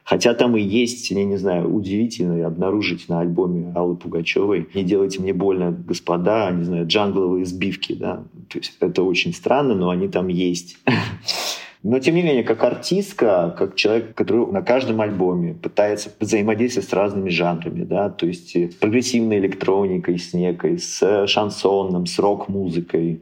Хотя 0.06 0.36
там 0.36 0.56
и 0.56 0.62
есть, 0.62 1.10
я 1.10 1.24
не 1.24 1.38
знаю, 1.38 1.74
удивительно 1.74 2.46
обнаружить 2.46 3.10
на 3.10 3.22
альбоме 3.22 3.72
Аллы 3.74 3.96
Пугачевой 3.96 4.70
«Не 4.76 4.84
делайте 4.84 5.20
мне 5.20 5.34
больно, 5.34 5.72
господа», 5.72 6.52
не 6.52 6.64
знаю, 6.64 6.86
джангловые 6.86 7.44
сбивки, 7.46 7.94
да. 7.94 8.24
То 8.50 8.60
есть 8.60 8.78
это 8.80 9.02
очень 9.02 9.34
странно, 9.34 9.74
но 9.74 9.90
они 9.90 10.08
там 10.08 10.28
есть. 10.28 10.78
Но, 11.88 12.00
тем 12.00 12.16
не 12.16 12.24
менее, 12.24 12.44
как 12.44 12.64
артистка, 12.64 13.54
как 13.56 13.76
человек, 13.76 14.16
который 14.16 14.52
на 14.52 14.64
каждом 14.64 15.02
альбоме 15.02 15.54
пытается 15.54 16.10
взаимодействовать 16.20 16.90
с 16.90 16.94
разными 16.94 17.30
жанрами, 17.30 17.84
да, 17.84 18.10
то 18.10 18.26
есть 18.26 18.56
с 18.56 18.74
прогрессивной 18.74 19.38
электроникой, 19.38 20.18
с 20.18 20.34
некой, 20.34 20.80
с 20.80 21.28
шансоном, 21.28 22.08
с 22.08 22.18
рок-музыкой, 22.18 23.20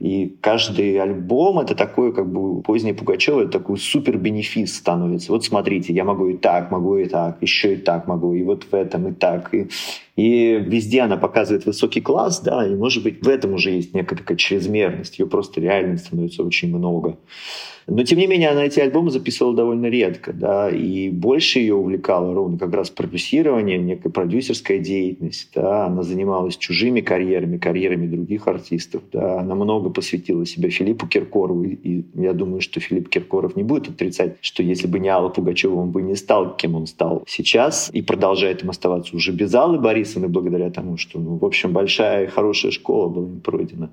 и 0.00 0.34
каждый 0.40 0.98
альбом— 0.98 1.58
это 1.60 1.74
такой, 1.76 2.12
как 2.14 2.26
бы, 2.26 2.62
поздний 2.62 2.94
Пугачева, 2.94 3.42
это 3.42 3.58
такой 3.58 3.76
супер 3.76 4.16
бенефис 4.16 4.74
становится. 4.74 5.30
Вот 5.30 5.44
смотрите, 5.44 5.92
я 5.92 6.04
могу 6.04 6.28
и 6.28 6.36
так, 6.36 6.70
могу 6.70 6.96
и 6.96 7.04
так, 7.04 7.36
еще 7.42 7.74
и 7.74 7.76
так 7.76 8.08
могу, 8.08 8.34
и 8.34 8.42
вот 8.42 8.64
в 8.64 8.74
этом 8.74 9.08
и 9.08 9.12
так. 9.12 9.54
И, 9.54 9.68
и 10.20 10.62
везде 10.66 11.00
она 11.00 11.16
показывает 11.16 11.64
высокий 11.64 12.02
класс, 12.02 12.40
да, 12.40 12.66
и, 12.66 12.74
может 12.74 13.02
быть, 13.02 13.24
в 13.24 13.28
этом 13.28 13.54
уже 13.54 13.70
есть 13.70 13.94
некая 13.94 14.16
такая 14.16 14.36
чрезмерность, 14.36 15.18
ее 15.18 15.26
просто 15.26 15.62
реально 15.62 15.96
становится 15.96 16.42
очень 16.42 16.68
много. 16.68 17.16
Но, 17.86 18.04
тем 18.04 18.18
не 18.18 18.26
менее, 18.26 18.50
она 18.50 18.66
эти 18.66 18.78
альбомы 18.78 19.10
записывала 19.10 19.56
довольно 19.56 19.86
редко, 19.86 20.32
да, 20.32 20.70
и 20.70 21.08
больше 21.08 21.58
ее 21.58 21.74
увлекало 21.74 22.34
ровно 22.34 22.58
как 22.58 22.72
раз 22.72 22.90
продюсирование, 22.90 23.78
некая 23.78 24.10
продюсерская 24.10 24.78
деятельность, 24.78 25.48
да, 25.54 25.86
она 25.86 26.02
занималась 26.02 26.56
чужими 26.56 27.00
карьерами, 27.00 27.58
карьерами 27.58 28.06
других 28.06 28.46
артистов, 28.46 29.02
да, 29.12 29.40
она 29.40 29.54
много 29.54 29.90
посвятила 29.90 30.46
себя 30.46 30.70
Филиппу 30.70 31.08
Киркорову, 31.08 31.64
и 31.64 32.04
я 32.14 32.32
думаю, 32.32 32.60
что 32.60 32.78
Филипп 32.78 33.08
Киркоров 33.08 33.56
не 33.56 33.64
будет 33.64 33.88
отрицать, 33.88 34.36
что 34.40 34.62
если 34.62 34.86
бы 34.86 35.00
не 35.00 35.08
Алла 35.08 35.30
Пугачева, 35.30 35.74
он 35.74 35.90
бы 35.90 36.02
не 36.02 36.14
стал, 36.14 36.56
кем 36.56 36.74
он 36.76 36.86
стал 36.86 37.24
сейчас, 37.26 37.90
и 37.92 38.02
продолжает 38.02 38.62
им 38.62 38.70
оставаться 38.70 39.16
уже 39.16 39.32
без 39.32 39.52
Аллы 39.54 39.78
Борисовны, 40.10 40.28
благодаря 40.28 40.70
тому, 40.70 40.96
что, 40.96 41.18
ну, 41.18 41.36
в 41.36 41.44
общем, 41.44 41.72
большая 41.72 42.24
и 42.24 42.26
хорошая 42.26 42.72
школа 42.72 43.08
была 43.08 43.28
им 43.28 43.40
пройдена. 43.40 43.90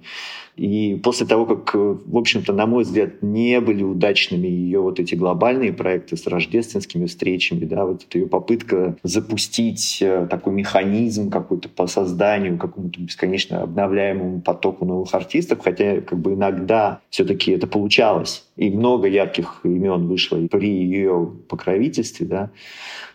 И 0.55 0.99
после 1.03 1.27
того, 1.27 1.45
как, 1.45 1.75
в 1.75 2.17
общем-то, 2.17 2.51
на 2.53 2.65
мой 2.65 2.83
взгляд, 2.83 3.21
не 3.21 3.61
были 3.61 3.83
удачными 3.83 4.47
ее 4.47 4.79
вот 4.79 4.99
эти 4.99 5.13
глобальные 5.13 5.73
проекты 5.73 6.17
с 6.17 6.25
рождественскими 6.25 7.05
встречами, 7.05 7.65
да, 7.65 7.85
вот 7.85 8.03
эта 8.03 8.17
ее 8.17 8.27
попытка 8.27 8.97
запустить 9.03 9.99
э, 10.01 10.27
такой 10.29 10.53
механизм 10.53 11.29
какой-то 11.29 11.69
по 11.69 11.85
созданию 11.87 12.57
какому-то 12.57 12.99
бесконечно 12.99 13.61
обновляемому 13.61 14.41
потоку 14.41 14.85
новых 14.85 15.13
артистов, 15.13 15.59
хотя 15.63 16.01
как 16.01 16.19
бы 16.19 16.33
иногда 16.33 17.01
все-таки 17.09 17.51
это 17.51 17.67
получалось. 17.67 18.45
И 18.55 18.71
много 18.71 19.07
ярких 19.07 19.61
имен 19.63 20.07
вышло 20.07 20.39
при 20.47 20.69
ее 20.69 21.31
покровительстве, 21.47 22.25
да 22.25 22.51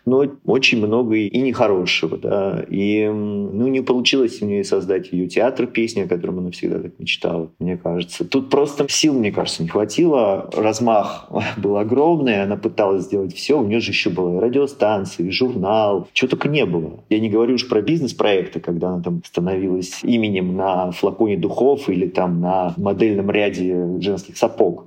но 0.04 0.24
очень 0.44 0.84
много 0.84 1.16
и 1.16 1.40
нехорошего, 1.40 2.18
да, 2.18 2.64
и, 2.68 3.08
ну, 3.08 3.68
не 3.68 3.82
получилось 3.82 4.42
у 4.42 4.46
нее 4.46 4.64
создать 4.64 5.12
ее 5.12 5.28
театр 5.28 5.66
песни, 5.66 6.02
о 6.02 6.08
котором 6.08 6.38
она 6.38 6.50
всегда 6.50 6.80
так 6.80 6.98
мечтала, 6.98 7.50
мне 7.58 7.76
кажется. 7.76 8.24
Тут 8.24 8.50
просто 8.50 8.86
сил, 8.88 9.14
мне 9.14 9.32
кажется, 9.32 9.62
не 9.62 9.68
хватило, 9.68 10.50
размах 10.56 11.28
был 11.56 11.76
огромный, 11.76 12.42
она 12.42 12.56
пыталась 12.56 13.04
сделать 13.04 13.34
все, 13.34 13.60
у 13.60 13.66
нее 13.66 13.80
же 13.80 13.90
еще 13.90 14.10
была 14.10 14.36
и 14.36 14.40
радиостанция, 14.40 15.26
и 15.26 15.30
журнал, 15.30 16.08
чего 16.12 16.28
только 16.28 16.48
не 16.48 16.66
было. 16.66 17.00
Я 17.08 17.20
не 17.20 17.30
говорю 17.30 17.54
уж 17.54 17.68
про 17.68 17.82
бизнес-проекты, 17.82 18.60
когда 18.60 18.90
она 18.90 19.02
там 19.02 19.22
становилась 19.24 20.00
именем 20.02 20.56
на 20.56 20.90
флаконе 20.90 21.36
духов 21.36 21.88
или 21.88 22.06
там 22.08 22.40
на 22.40 22.74
модельном 22.76 23.30
ряде 23.30 23.98
женских 24.00 24.36
сапог. 24.36 24.86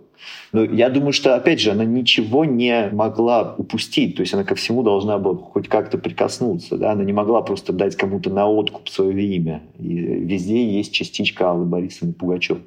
Но 0.51 0.63
я 0.63 0.89
думаю, 0.89 1.13
что, 1.13 1.35
опять 1.35 1.59
же, 1.59 1.71
она 1.71 1.85
ничего 1.85 2.45
не 2.45 2.89
могла 2.91 3.55
упустить. 3.57 4.15
То 4.15 4.21
есть 4.21 4.33
она 4.33 4.43
ко 4.43 4.55
всему 4.55 4.83
должна 4.83 5.17
была 5.17 5.35
хоть 5.35 5.67
как-то 5.67 5.97
прикоснуться. 5.97 6.77
Да? 6.77 6.91
Она 6.91 7.03
не 7.03 7.13
могла 7.13 7.41
просто 7.41 7.73
дать 7.73 7.95
кому-то 7.95 8.29
на 8.29 8.47
откуп 8.47 8.89
свое 8.89 9.23
имя. 9.35 9.61
И 9.79 9.93
везде 9.93 10.65
есть 10.77 10.93
частичка 10.93 11.49
Аллы 11.49 11.65
Борисовны 11.65 12.13
Пугачевой. 12.13 12.63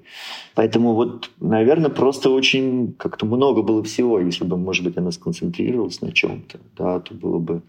Поэтому 0.54 0.94
вот, 0.94 1.30
наверное, 1.40 1.90
просто 1.90 2.30
очень 2.30 2.94
как-то 2.98 3.26
много 3.26 3.62
было 3.62 3.82
всего. 3.82 4.20
Если 4.20 4.44
бы, 4.44 4.56
может 4.56 4.84
быть, 4.84 4.96
она 4.96 5.10
сконцентрировалась 5.10 6.00
на 6.00 6.12
чем-то, 6.12 6.58
да, 6.76 7.00
то 7.00 7.14
было 7.14 7.38
бы 7.38 7.62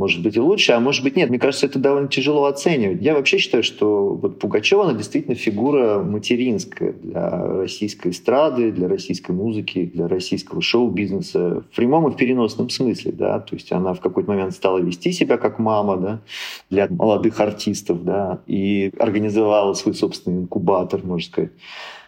может 0.00 0.22
быть 0.22 0.34
и 0.34 0.40
лучше, 0.40 0.72
а 0.72 0.80
может 0.80 1.04
быть 1.04 1.14
нет. 1.14 1.28
Мне 1.28 1.38
кажется, 1.38 1.66
это 1.66 1.78
довольно 1.78 2.08
тяжело 2.08 2.46
оценивать. 2.46 3.02
Я 3.02 3.12
вообще 3.12 3.36
считаю, 3.36 3.62
что 3.62 4.14
вот 4.14 4.38
Пугачева, 4.38 4.84
она 4.84 4.94
действительно 4.94 5.34
фигура 5.34 6.02
материнская 6.02 6.92
для 6.94 7.30
российской 7.58 8.08
эстрады, 8.08 8.72
для 8.72 8.88
российской 8.88 9.32
музыки, 9.32 9.84
для 9.84 10.08
российского 10.08 10.62
шоу-бизнеса 10.62 11.64
в 11.70 11.76
прямом 11.76 12.08
и 12.08 12.12
в 12.12 12.16
переносном 12.16 12.70
смысле, 12.70 13.12
да. 13.12 13.40
То 13.40 13.54
есть 13.54 13.70
она 13.72 13.92
в 13.92 14.00
какой-то 14.00 14.30
момент 14.30 14.54
стала 14.54 14.78
вести 14.78 15.12
себя 15.12 15.36
как 15.36 15.58
мама, 15.58 15.98
да, 15.98 16.20
для 16.70 16.88
молодых 16.88 17.38
артистов, 17.38 18.02
да, 18.02 18.40
и 18.46 18.90
организовала 18.98 19.74
свой 19.74 19.94
собственный 19.94 20.38
инкубатор, 20.38 21.04
можно 21.04 21.30
сказать. 21.30 21.50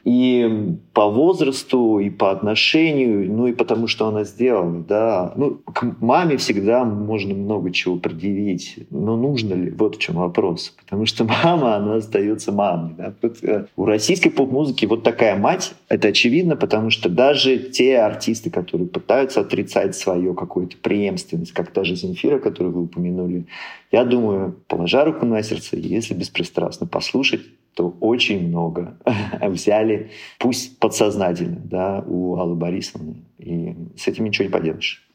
И 0.05 0.77
по 0.95 1.09
возрасту, 1.09 2.01
и 2.01 2.11
по 2.11 2.33
отношению, 2.33 3.31
ну 3.33 3.47
и 3.47 3.53
потому, 3.53 3.87
что 3.87 4.09
она 4.09 4.25
сделала, 4.25 4.81
да. 4.81 5.33
Ну, 5.37 5.61
к 5.65 5.97
маме 6.01 6.37
всегда 6.39 6.85
можно 6.85 7.35
много 7.35 7.71
чего 7.71 7.97
предъявить, 7.97 8.79
но 8.91 9.17
нужно 9.17 9.55
ли? 9.55 9.71
Вот 9.71 9.97
в 9.97 9.99
чем 10.01 10.17
вопрос. 10.17 10.75
Потому 10.83 11.07
что 11.07 11.25
мама, 11.45 11.77
она 11.77 11.97
остается 11.97 12.51
мамой. 12.51 12.95
Да? 12.99 13.15
Э, 13.43 13.65
у 13.77 13.85
российской 13.85 14.31
поп-музыки 14.31 14.87
вот 14.87 15.05
такая 15.05 15.37
мать, 15.37 15.75
это 15.89 16.09
очевидно, 16.09 16.57
потому 16.57 16.91
что 16.91 17.09
даже 17.09 17.59
те 17.59 17.99
артисты, 17.99 18.51
которые 18.51 18.89
пытаются 18.89 19.41
отрицать 19.41 19.95
свою 19.95 20.35
какую-то 20.35 20.77
преемственность, 20.79 21.53
как 21.53 21.71
та 21.71 21.85
же 21.85 21.95
Земфира, 21.95 22.39
которую 22.39 22.75
вы 22.75 22.83
упомянули, 22.83 23.47
я 23.93 24.05
думаю, 24.05 24.65
положа 24.69 25.05
руку 25.05 25.27
на 25.27 25.43
сердце, 25.43 25.77
если 25.77 26.15
беспристрастно 26.15 26.87
послушать, 26.87 27.43
то 27.75 27.95
очень 28.01 28.49
много 28.49 28.99
взяли, 29.43 30.11
пусть 30.39 30.79
подсознательно, 30.79 31.61
да, 31.63 32.03
у 32.07 32.37
Аллы 32.37 32.55
Борисовны. 32.55 33.25
И 33.39 33.77
с 33.97 34.09
этим 34.09 34.25
ничего 34.25 34.47
не 34.47 34.51
поделаешь. 34.51 35.07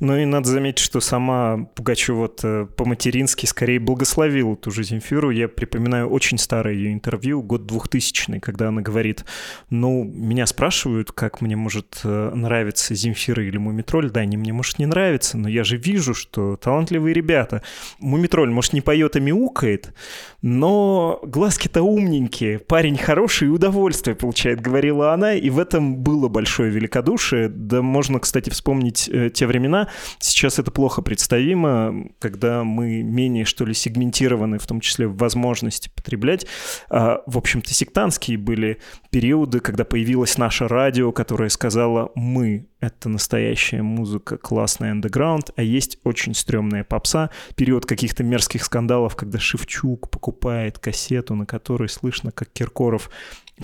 Ну 0.00 0.16
и 0.16 0.24
надо 0.24 0.48
заметить, 0.48 0.78
что 0.78 1.00
сама 1.00 1.68
Пугачева 1.74 2.28
по-матерински 2.76 3.46
скорее 3.46 3.78
благословила 3.78 4.56
ту 4.56 4.70
же 4.70 4.82
Земфиру. 4.82 5.30
Я 5.30 5.48
припоминаю 5.48 6.08
очень 6.08 6.38
старое 6.38 6.74
ее 6.74 6.92
интервью, 6.92 7.42
год 7.42 7.66
2000 7.66 8.16
когда 8.40 8.68
она 8.68 8.82
говорит, 8.82 9.24
ну, 9.70 10.04
меня 10.04 10.46
спрашивают, 10.46 11.12
как 11.12 11.40
мне 11.40 11.56
может 11.56 12.00
э, 12.04 12.30
нравиться 12.34 12.94
Земфира 12.94 13.44
или 13.44 13.56
Мумитроль. 13.56 14.10
Да, 14.10 14.20
они 14.20 14.36
мне, 14.36 14.52
может, 14.52 14.78
не 14.78 14.86
нравятся, 14.86 15.38
но 15.38 15.48
я 15.48 15.64
же 15.64 15.76
вижу, 15.76 16.14
что 16.14 16.56
талантливые 16.56 17.12
ребята. 17.12 17.62
Мумитроль, 17.98 18.50
может, 18.50 18.72
не 18.72 18.80
поет, 18.80 19.16
а 19.16 19.20
мяукает, 19.20 19.94
но 20.42 21.20
глазки-то 21.24 21.82
умненькие, 21.82 22.58
парень 22.58 22.96
хороший 22.96 23.48
и 23.48 23.50
удовольствие 23.50 24.14
получает, 24.14 24.60
говорила 24.60 25.12
она, 25.12 25.34
и 25.34 25.50
в 25.50 25.58
этом 25.58 25.96
было 25.96 26.28
большое 26.28 26.70
великодушие. 26.70 27.48
Да 27.48 27.82
можно, 27.82 28.18
кстати, 28.18 28.50
вспомнить 28.50 29.08
э, 29.12 29.30
те 29.30 29.46
времена, 29.46 29.65
времена. 29.66 29.88
Сейчас 30.18 30.58
это 30.58 30.70
плохо 30.70 31.02
представимо, 31.02 32.08
когда 32.18 32.64
мы 32.64 33.02
менее, 33.02 33.44
что 33.44 33.64
ли, 33.64 33.74
сегментированы, 33.74 34.58
в 34.58 34.66
том 34.66 34.80
числе 34.80 35.06
в 35.06 35.16
возможности 35.16 35.90
потреблять. 35.94 36.46
А, 36.88 37.22
в 37.26 37.36
общем-то, 37.36 37.72
сектантские 37.74 38.38
были 38.38 38.78
периоды, 39.10 39.60
когда 39.60 39.84
появилось 39.84 40.38
наше 40.38 40.68
радио, 40.68 41.12
которое 41.12 41.48
сказало 41.48 42.12
«мы»— 42.14 42.68
это 42.80 43.08
настоящая 43.08 43.82
музыка, 43.82 44.36
классная 44.36 44.92
андеграунд, 44.92 45.50
а 45.56 45.62
есть 45.62 45.98
очень 46.04 46.34
стрёмная 46.34 46.84
попса, 46.84 47.30
период 47.56 47.86
каких-то 47.86 48.22
мерзких 48.22 48.64
скандалов, 48.64 49.16
когда 49.16 49.38
Шевчук 49.38 50.10
покупает 50.10 50.78
кассету, 50.78 51.34
на 51.34 51.46
которой 51.46 51.88
слышно, 51.88 52.30
как 52.30 52.52
Киркоров 52.52 53.10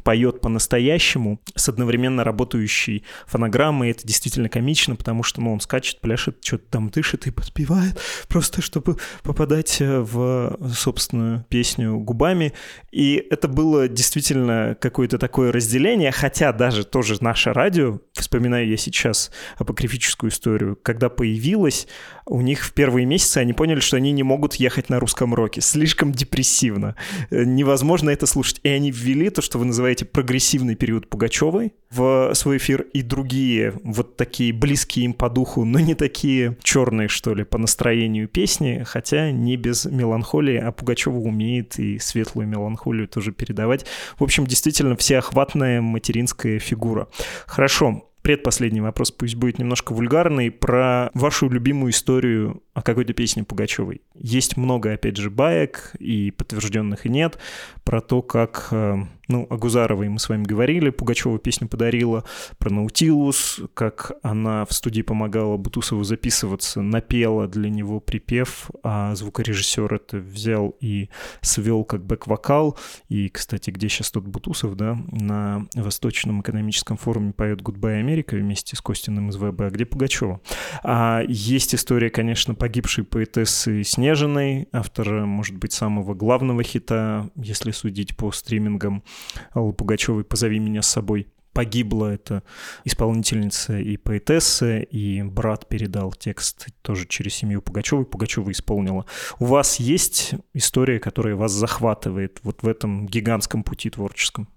поет 0.05 0.41
по-настоящему 0.41 1.41
с 1.55 1.69
одновременно 1.69 2.25
работающей 2.25 3.05
фонограммой. 3.27 3.91
Это 3.91 4.07
действительно 4.07 4.49
комично, 4.49 4.97
потому 4.97 5.23
что 5.23 5.41
ну, 5.41 5.53
он 5.53 5.61
скачет, 5.61 6.01
пляшет, 6.01 6.39
что-то 6.43 6.65
там 6.71 6.89
дышит 6.89 7.27
и 7.27 7.31
подпевает, 7.31 8.01
просто 8.29 8.63
чтобы 8.63 8.97
попадать 9.23 9.81
э, 9.81 10.01
в 10.01 10.57
собственную 10.75 11.45
песню 11.49 11.99
губами. 11.99 12.53
И 12.91 13.25
это 13.31 13.49
было 13.49 13.89
действительно 13.89 14.77
какое-то 14.81 15.19
такое 15.19 15.53
разделение, 15.53 16.11
хотя 16.11 16.53
даже 16.53 16.85
тоже 16.85 17.17
наше 17.21 17.53
радио, 17.53 18.01
вспоминаю 18.15 18.69
я 18.69 18.77
сейчас 18.77 19.31
апокрифическую 19.59 20.31
историю, 20.31 20.79
когда 20.83 21.09
появилось, 21.09 21.87
у 22.27 22.41
них 22.41 22.65
в 22.65 22.73
первые 22.73 23.07
месяцы 23.07 23.39
они 23.39 23.53
поняли, 23.53 23.81
что 23.81 23.97
они 23.97 24.13
не 24.13 24.23
могут 24.23 24.55
ехать 24.55 24.89
на 24.89 25.01
русском 25.01 25.35
роке. 25.35 25.61
Слишком 25.61 26.13
депрессивно. 26.13 26.97
Э, 27.31 27.45
невозможно 27.45 28.11
это 28.11 28.27
слушать. 28.27 28.61
И 28.63 28.69
они 28.69 28.91
ввели 28.91 29.31
то, 29.31 29.43
что 29.43 29.59
вы 29.59 29.65
называете 29.65 30.05
прогрессивный 30.05 30.75
период 30.75 31.09
Пугачевой 31.09 31.75
в 31.91 32.33
свой 32.35 32.57
эфир, 32.57 32.83
и 32.93 33.03
другие 33.03 33.75
вот 33.85 34.17
такие 34.17 34.53
близкие 34.53 35.07
им 35.07 35.15
по 35.15 35.29
духу, 35.29 35.65
но 35.65 35.79
не 35.79 35.95
такие 35.95 36.57
черные, 36.63 37.09
что 37.09 37.35
ли, 37.35 37.45
по 37.45 37.59
настроению 37.59 38.29
песни, 38.29 38.83
хотя 38.87 39.31
не 39.31 39.57
без 39.57 39.85
меланхолии, 39.85 40.57
а 40.57 40.73
Пугачева 40.73 41.19
умеет 41.19 41.79
и 41.79 41.99
светлую 41.99 42.49
меланхолию 42.49 43.09
тоже 43.09 43.33
передавать. 43.33 43.85
В 44.19 44.25
общем, 44.25 44.47
действительно 44.47 44.97
всеохватная 44.97 45.81
материнская 45.81 46.59
фигура. 46.59 47.09
Хорошо, 47.47 48.12
предпоследний 48.23 48.81
вопрос, 48.81 49.11
пусть 49.11 49.35
будет 49.35 49.59
немножко 49.59 49.93
вульгарный, 49.93 50.51
про 50.51 51.11
вашу 51.15 51.49
любимую 51.49 51.91
историю 51.91 52.63
о 52.73 52.83
какой-то 52.83 53.13
песне 53.13 53.45
Пугачевой. 53.45 54.03
Есть 54.15 54.57
много, 54.57 54.93
опять 54.93 55.17
же, 55.17 55.29
баек, 55.29 55.93
и 55.99 56.31
подтвержденных 56.31 57.05
и 57.07 57.09
нет, 57.09 57.39
про 57.85 58.01
то, 58.01 58.23
как, 58.23 58.69
э, 58.71 58.97
ну, 59.29 59.47
о 59.49 59.57
Гузаровой 59.57 60.09
мы 60.09 60.19
с 60.19 60.29
вами 60.29 60.43
говорили, 60.43 60.91
Пугачева 60.91 61.39
песню 61.39 61.69
подарила, 61.69 62.25
про 62.59 62.71
Наутилус, 62.71 63.61
как 63.75 64.13
она 64.23 64.65
в 64.65 64.73
студии 64.73 65.03
помогала 65.03 65.57
Бутусову 65.57 66.03
записываться, 66.05 66.83
напела 66.83 67.47
для 67.47 67.71
него 67.71 68.01
припев, 68.01 68.71
а 68.83 69.15
звукорежиссер 69.15 69.95
это 69.95 70.19
взял 70.19 70.75
и 70.81 71.09
свел 71.41 71.85
как 71.85 72.05
бэк-вокал. 72.05 72.77
И, 73.09 73.29
кстати, 73.29 73.71
где 73.71 73.89
сейчас 73.89 74.11
тот 74.11 74.25
Бутусов, 74.25 74.77
да, 74.77 74.99
на 75.11 75.67
Восточном 75.75 76.41
экономическом 76.41 76.97
форуме 76.97 77.33
поет 77.33 77.63
«Goodbye 77.63 78.01
Америка» 78.01 78.35
вместе 78.37 78.77
с 78.77 78.81
Костиным 78.81 79.31
из 79.31 79.37
ВБ, 79.37 79.61
а 79.61 79.71
где 79.71 79.85
Пугачева? 79.85 80.41
А 80.83 81.23
есть 81.29 81.75
история, 81.75 82.11
конечно, 82.11 82.55
погибшей 82.55 83.05
поэтессы 83.05 83.85
Снежиной, 83.85 84.69
автора, 84.73 85.27
может 85.27 85.57
быть, 85.57 85.73
самого 85.73 86.15
главного 86.15 86.63
хита, 86.63 87.31
если 87.37 87.71
судить 87.71 88.17
по 88.17 88.33
стримингам 88.33 89.05
Аллы 89.53 89.73
Пугачевой 89.73 90.25
«Позови 90.25 90.59
меня 90.59 90.83
с 90.83 90.89
собой». 90.89 91.29
Погибла 91.53 92.15
эта 92.15 92.43
исполнительница 92.85 93.79
и 93.79 93.99
поэтесса, 93.99 94.79
и 94.79 95.23
брат 95.23 95.69
передал 95.69 96.13
текст 96.13 96.69
тоже 96.81 97.07
через 97.07 97.35
семью 97.35 97.61
Пугачевой. 97.61 98.07
Пугачева 98.07 98.51
исполнила. 98.51 99.05
У 99.39 99.45
вас 99.45 99.79
есть 99.79 100.33
история, 100.55 100.99
которая 100.99 101.37
вас 101.37 101.53
захватывает 101.53 102.41
вот 102.43 102.63
в 102.63 102.69
этом 102.69 103.07
гигантском 103.07 103.65
пути 103.65 103.91
творческом? 103.91 104.49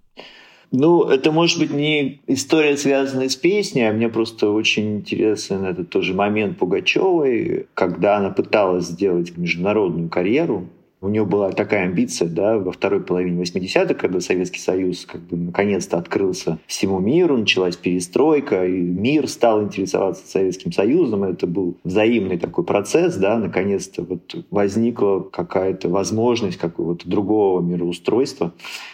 Ну, 0.72 1.04
это 1.04 1.32
может 1.32 1.60
быть 1.60 1.72
не 1.72 2.22
история, 2.28 2.78
связанная 2.78 3.30
с 3.30 3.36
песней, 3.36 3.90
а 3.90 3.94
мне 3.94 4.10
просто 4.10 4.50
очень 4.50 4.98
интересен 4.98 5.64
этот 5.66 5.90
тоже 5.90 6.14
момент 6.14 6.58
Пугачевой, 6.58 7.68
когда 7.74 8.18
она 8.18 8.30
пыталась 8.30 8.86
сделать 8.86 9.38
международную 9.38 10.10
карьеру, 10.10 10.70
у 11.06 11.10
нее 11.10 11.24
была 11.24 11.52
такая 11.52 11.84
амбиция, 11.84 12.28
да, 12.28 12.58
во 12.58 12.72
второй 12.72 13.02
половине 13.02 13.42
80-х, 13.42 13.94
когда 13.94 14.20
Советский 14.20 14.60
Союз 14.60 15.06
как 15.06 15.22
бы 15.22 15.38
наконец-то 15.38 15.98
открылся 15.98 16.58
всему 16.66 17.00
миру, 17.00 17.38
началась 17.38 17.78
перестройка, 17.78 18.66
и 18.66 18.72
мир 18.82 19.28
стал 19.28 19.64
интересоваться 19.64 20.28
Советским 20.28 20.72
Союзом. 20.72 21.24
Это 21.24 21.46
был 21.46 21.78
взаимный 21.84 22.38
такой 22.38 22.64
процесс, 22.64 23.16
да, 23.18 23.38
наконец-то 23.38 24.02
вот 24.04 24.36
возникла 24.50 25.20
какая-то 25.20 25.90
возможность 25.90 26.58
какого-то 26.58 27.08
другого 27.08 27.62
мироустройства. 27.62 28.54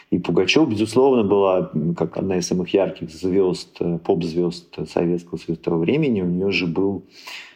И 0.10 0.20
Пугачев, 0.20 0.68
безусловно, 0.68 1.24
была 1.24 1.72
как 1.98 2.18
одна 2.18 2.38
из 2.38 2.48
самых 2.48 2.74
ярких 2.74 3.10
звезд, 3.10 3.80
поп-звезд 4.04 4.78
Советского 4.90 5.38
Союза 5.38 5.62
того 5.62 5.78
времени. 5.78 6.22
У 6.22 6.26
нее 6.26 6.52
же 6.52 6.68
был 6.68 7.04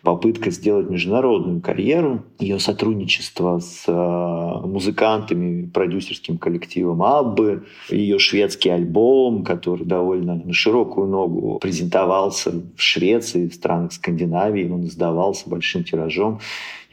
попытка 0.06 0.52
сделать 0.52 0.89
международную 0.89 1.60
карьеру, 1.62 2.24
ее 2.39 2.60
сотрудничество 2.60 3.60
с 3.60 3.84
э, 3.88 4.68
музыкантами, 4.68 5.65
продюсерским 5.65 6.38
коллективом 6.38 7.04
Аббы, 7.04 7.65
ее 7.89 8.20
шведский 8.20 8.70
альбом, 8.70 9.44
который 9.44 9.86
довольно 9.86 10.36
на 10.36 10.54
широкую 10.54 11.08
ногу 11.08 11.60
презентовался 11.60 12.52
в 12.52 12.82
Швеции, 12.82 13.50
в 13.50 13.54
странах 13.56 13.94
Скандинавии, 13.94 14.70
он 14.70 14.86
издавался 14.86 15.50
большим 15.50 15.84
тиражом. 15.84 16.39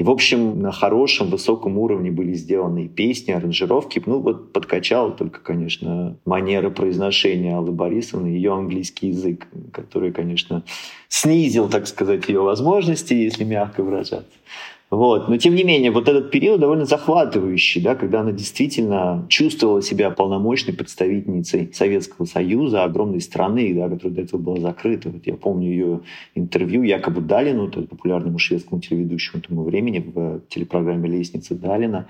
И, 0.02 0.04
в 0.04 0.10
общем, 0.10 0.60
на 0.60 0.72
хорошем, 0.72 1.30
высоком 1.30 1.78
уровне 1.78 2.10
были 2.10 2.32
сделаны 2.32 2.88
песни, 2.88 3.30
аранжировки. 3.30 4.02
Ну, 4.04 4.18
вот 4.18 4.52
подкачал 4.52 5.14
только, 5.14 5.38
конечно, 5.38 6.18
манера 6.24 6.70
произношения 6.70 7.56
Аллы 7.56 7.70
Борисовны, 7.70 8.26
ее 8.26 8.52
английский 8.52 9.10
язык, 9.10 9.46
который, 9.72 10.10
конечно, 10.10 10.64
снизил, 11.08 11.68
так 11.68 11.86
сказать, 11.86 12.28
ее 12.28 12.40
возможности, 12.40 13.14
если 13.14 13.44
мягко 13.44 13.84
выражаться. 13.84 14.26
Вот. 14.92 15.26
Но 15.30 15.38
тем 15.38 15.54
не 15.54 15.64
менее, 15.64 15.90
вот 15.90 16.06
этот 16.06 16.30
период 16.30 16.60
довольно 16.60 16.84
захватывающий, 16.84 17.80
да, 17.80 17.94
когда 17.94 18.20
она 18.20 18.30
действительно 18.30 19.24
чувствовала 19.30 19.80
себя 19.80 20.10
полномочной 20.10 20.74
представительницей 20.74 21.72
Советского 21.72 22.26
Союза, 22.26 22.84
огромной 22.84 23.22
страны, 23.22 23.72
да, 23.72 23.88
которая 23.88 24.16
до 24.16 24.20
этого 24.20 24.40
была 24.42 24.60
закрыта. 24.60 25.08
Вот 25.08 25.26
я 25.26 25.32
помню 25.32 25.70
ее 25.70 26.00
интервью 26.34 26.82
якобы 26.82 27.22
Далину, 27.22 27.70
популярному 27.70 28.38
шведскому 28.38 28.82
телеведущему 28.82 29.40
тому 29.40 29.64
времени 29.64 30.04
в 30.14 30.42
телепрограмме 30.50 31.08
«Лестница 31.08 31.54
Далина», 31.54 32.06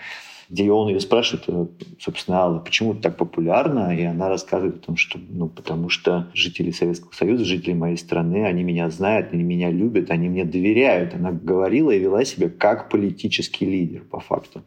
где 0.53 0.71
он 0.71 0.89
ее 0.89 1.01
спрашивает, 1.01 1.45
э, 1.49 1.67
собственно, 1.99 2.41
Алла, 2.41 2.59
почему 2.59 2.93
так 2.93 3.17
популярно? 3.17 3.97
И 3.97 4.03
она 4.03 4.29
рассказывает 4.29 4.77
о 4.77 4.87
том, 4.87 4.97
что, 4.99 5.19
ну, 5.31 5.49
потому 5.49 5.89
что 5.89 6.29
жители 6.35 6.71
Советского 6.71 7.13
Союза, 7.13 7.47
жители 7.47 7.73
моей 7.73 7.97
страны, 7.97 8.45
они 8.45 8.63
меня 8.63 8.91
знают, 8.91 9.33
они 9.33 9.45
меня 9.45 9.71
любят, 9.71 10.11
они 10.11 10.29
мне 10.29 10.45
доверяют. 10.45 11.15
Она 11.15 11.33
говорила 11.33 11.91
и 11.91 11.99
вела 11.99 12.23
себя 12.27 12.51
как 12.51 12.91
политический 12.91 13.65
лидер, 13.65 14.03
по 14.03 14.21
факту. 14.21 14.63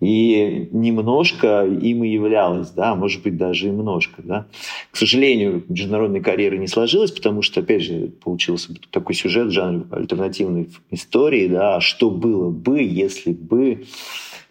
И 0.00 0.68
немножко 0.72 1.64
им 1.64 2.04
и 2.04 2.08
являлась, 2.08 2.70
да, 2.72 2.94
может 2.94 3.22
быть, 3.22 3.38
даже 3.38 3.68
и 3.68 3.70
немножко, 3.70 4.20
да. 4.22 4.46
К 4.90 4.98
сожалению, 4.98 5.64
международной 5.70 6.20
карьеры 6.20 6.58
не 6.58 6.66
сложилось, 6.66 7.10
потому 7.10 7.40
что, 7.40 7.60
опять 7.60 7.80
же, 7.80 8.08
получился 8.22 8.74
такой 8.90 9.14
сюжет 9.14 9.46
в 9.46 9.52
жанре 9.52 9.86
альтернативной 9.90 10.68
истории, 10.90 11.48
да, 11.48 11.80
что 11.80 12.10
было 12.10 12.50
бы, 12.50 12.82
если 12.82 13.32
бы 13.32 13.86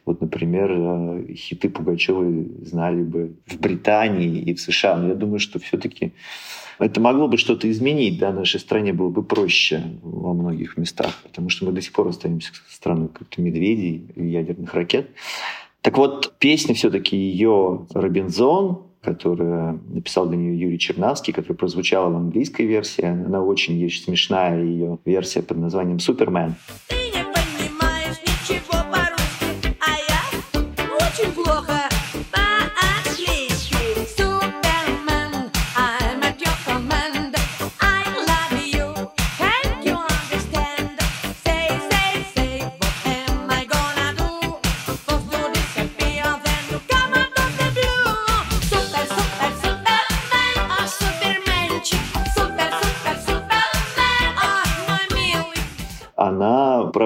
вот, 0.05 0.21
например, 0.21 0.71
э, 0.71 1.33
хиты 1.33 1.69
Пугачевой 1.69 2.47
знали 2.61 3.01
бы 3.01 3.35
в 3.47 3.59
Британии 3.59 4.39
и 4.41 4.53
в 4.53 4.61
США. 4.61 4.95
Но 4.97 5.09
я 5.09 5.15
думаю, 5.15 5.39
что 5.39 5.59
все-таки 5.59 6.13
это 6.79 6.99
могло 6.99 7.27
бы 7.27 7.37
что-то 7.37 7.69
изменить, 7.71 8.19
да, 8.19 8.31
нашей 8.31 8.59
стране 8.59 8.93
было 8.93 9.09
бы 9.09 9.23
проще 9.23 9.81
во 10.01 10.33
многих 10.33 10.77
местах, 10.77 11.21
потому 11.23 11.49
что 11.49 11.65
мы 11.65 11.71
до 11.71 11.81
сих 11.81 11.93
пор 11.93 12.09
остаемся 12.09 12.51
страной 12.69 13.07
как-то 13.07 13.41
медведей 13.41 14.07
и 14.15 14.27
ядерных 14.27 14.73
ракет. 14.73 15.09
Так 15.81 15.97
вот, 15.97 16.33
песня 16.39 16.75
все-таки 16.75 17.15
ее 17.15 17.85
«Робинзон», 17.93 18.83
которую 19.01 19.81
написал 19.87 20.27
для 20.27 20.37
нее 20.37 20.59
Юрий 20.59 20.79
Чернавский, 20.79 21.31
которая 21.31 21.57
прозвучала 21.57 22.09
в 22.09 22.15
английской 22.15 22.63
версии. 22.63 23.05
Она 23.05 23.41
очень 23.41 23.75
есть 23.75 24.03
смешная 24.03 24.63
ее 24.63 24.97
версия 25.05 25.43
под 25.43 25.57
названием 25.57 25.99
«Супермен». 25.99 26.55
Супермен. 26.89 27.14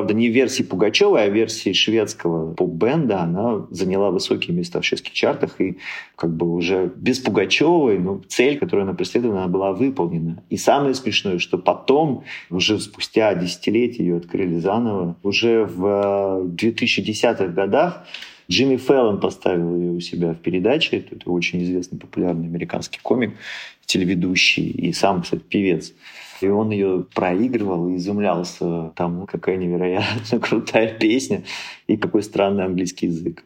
Правда, 0.10 0.14
не 0.14 0.30
в 0.30 0.34
версии 0.34 0.64
Пугачевой, 0.64 1.26
а 1.26 1.30
в 1.30 1.34
версии 1.34 1.74
шведского 1.74 2.54
поп-бенда 2.54 3.22
она 3.22 3.68
заняла 3.70 4.10
высокие 4.10 4.56
места 4.56 4.82
в 4.82 4.86
шведских 4.86 5.14
чартах, 5.14 5.62
и 5.62 5.78
как 6.16 6.36
бы 6.36 6.52
уже 6.52 6.92
без 6.96 7.20
Пугачевой 7.20 8.00
ну, 8.00 8.22
цель, 8.28 8.58
которую 8.58 8.84
она 8.84 8.94
преследовала, 8.94 9.44
она 9.44 9.48
была 9.48 9.72
выполнена. 9.72 10.44
И 10.50 10.58
самое 10.58 10.94
смешное, 10.96 11.40
что 11.40 11.58
потом, 11.58 12.24
уже 12.50 12.80
спустя 12.80 13.34
десятилетия 13.36 14.04
ее 14.04 14.18
открыли 14.18 14.60
заново, 14.60 15.16
уже 15.24 15.66
в 15.66 16.46
2010-х 16.56 17.48
годах 17.48 18.06
Джимми 18.50 18.78
Фэллон 18.78 19.20
поставил 19.20 19.76
ее 19.76 19.92
у 19.92 20.00
себя 20.00 20.34
в 20.34 20.38
передаче. 20.38 21.06
Это 21.12 21.30
очень 21.30 21.64
известный 21.64 22.00
популярный 22.00 22.48
американский 22.48 23.00
комик, 23.02 23.36
телеведущий 23.86 24.70
и 24.70 24.92
сам, 24.92 25.22
кстати, 25.22 25.44
певец. 25.48 25.94
И 26.42 26.48
он 26.48 26.72
ее 26.72 27.06
проигрывал 27.14 27.90
и 27.90 27.96
изумлялся 27.98 28.92
тому, 28.96 29.26
какая 29.26 29.58
невероятно 29.58 30.40
крутая 30.42 30.98
песня 30.98 31.44
и 31.88 31.98
какой 31.98 32.24
странный 32.24 32.66
английский 32.66 33.08
язык. 33.08 33.44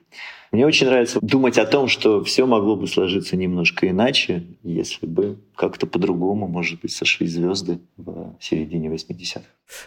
Мне 0.52 0.68
очень 0.68 0.86
нравится 0.86 1.18
думать 1.22 1.58
о 1.58 1.66
том, 1.66 1.88
что 1.88 2.24
все 2.24 2.46
могло 2.46 2.76
бы 2.76 2.86
сложиться 2.88 3.36
немножко 3.36 3.90
иначе, 3.90 4.44
если 4.62 5.08
бы 5.08 5.40
как-то 5.56 5.88
по-другому, 5.88 6.48
может 6.48 6.82
быть, 6.82 6.92
сошли 6.92 7.28
звезды 7.28 7.80
в 7.98 8.36
середине 8.40 8.90
80-х. 8.90 9.46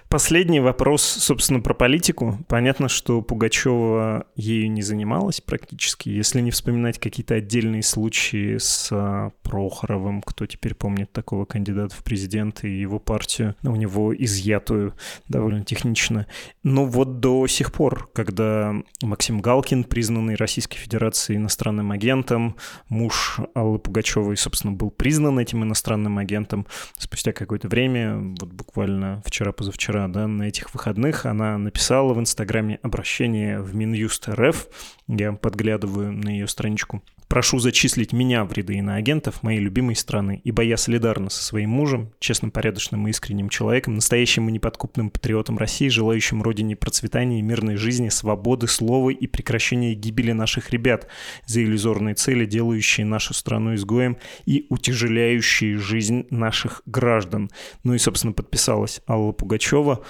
Последний 0.09 0.61
вопрос, 0.61 1.03
собственно, 1.03 1.61
про 1.61 1.75
политику. 1.75 2.39
Понятно, 2.49 2.89
что 2.89 3.23
Пугачева 3.23 4.27
ею 4.35 4.71
не 4.71 4.83
занималась 4.83 5.41
практически. 5.41 6.09
Если 6.09 6.41
не 6.41 6.51
вспоминать 6.51 6.99
какие-то 6.99 7.35
отдельные 7.35 7.83
случаи 7.83 8.57
с 8.59 8.89
а, 8.91 9.31
Прохоровым, 9.43 10.23
кто 10.23 10.47
теперь 10.47 10.75
помнит 10.75 11.13
такого 11.13 11.45
кандидата 11.45 11.95
в 11.95 12.03
президенты 12.03 12.69
и 12.69 12.81
его 12.81 12.99
партию, 12.99 13.55
у 13.63 13.77
него 13.77 14.15
изъятую 14.15 14.95
довольно 15.29 15.65
технично. 15.65 16.27
Но 16.63 16.87
вот 16.87 17.21
до 17.21 17.47
сих 17.47 17.73
пор, 17.73 18.11
когда 18.13 18.75
Максим 19.03 19.41
Галкин, 19.41 19.85
признанный 19.85 20.35
Российской 20.37 20.79
Федерацией 20.79 21.39
иностранным 21.39 21.93
агентом, 21.93 22.57
муж 22.89 23.39
Аллы 23.55 23.79
Пугачевой, 23.79 24.37
собственно, 24.37 24.73
был 24.73 24.91
признан 24.91 25.39
этим 25.39 25.56
иностранным 25.65 26.19
агентом, 26.19 26.67
спустя 26.99 27.33
какое-то 27.33 27.69
время, 27.69 28.17
вот 28.17 28.51
буквально 28.53 29.23
вчера-позавчера, 29.25 29.77
позавчера, 29.77 30.09
да, 30.09 30.27
на 30.27 30.45
этих 30.45 30.73
выходных, 30.73 31.27
она 31.27 31.59
написала 31.59 32.15
в 32.15 32.21
Инстаграме 32.21 32.79
обращение 32.83 33.61
в 33.61 33.75
Минюст 33.75 34.29
РФ. 34.29 34.69
Я 35.09 35.33
подглядываю 35.33 36.13
на 36.13 36.29
ее 36.31 36.47
страничку. 36.47 37.03
Прошу 37.29 37.59
зачислить 37.59 38.13
меня 38.13 38.45
в 38.45 38.53
ряды 38.53 38.75
иноагентов 38.75 39.43
моей 39.43 39.59
любимой 39.59 39.97
страны, 39.97 40.41
ибо 40.45 40.63
я 40.63 40.77
солидарна 40.77 41.29
со 41.29 41.43
своим 41.43 41.71
мужем, 41.71 42.13
честным, 42.21 42.53
порядочным 42.53 43.09
и 43.09 43.11
искренним 43.11 43.49
человеком, 43.49 43.97
настоящим 43.97 44.49
и 44.49 44.53
неподкупным 44.53 45.11
патриотом 45.11 45.59
России, 45.59 45.89
желающим 45.89 46.41
родине 46.41 46.77
процветания 46.77 47.43
мирной 47.43 47.77
жизни, 47.77 48.11
свободы, 48.11 48.69
слова 48.69 49.11
и 49.11 49.27
прекращения 49.27 49.95
гибели 49.95 50.31
наших 50.31 50.71
ребят 50.71 51.09
за 51.47 51.65
иллюзорные 51.65 52.15
цели, 52.15 52.47
делающие 52.47 53.05
нашу 53.05 53.35
страну 53.35 53.75
изгоем 53.75 54.19
и 54.45 54.67
утяжеляющие 54.71 55.46
жизнь 55.47 56.27
наших 56.31 56.83
граждан. 56.87 57.51
Ну 57.85 57.95
и, 57.95 57.99
собственно, 57.99 58.33
подписалась 58.33 59.01
Алла 59.09 59.33
Пугачева. 59.33 60.03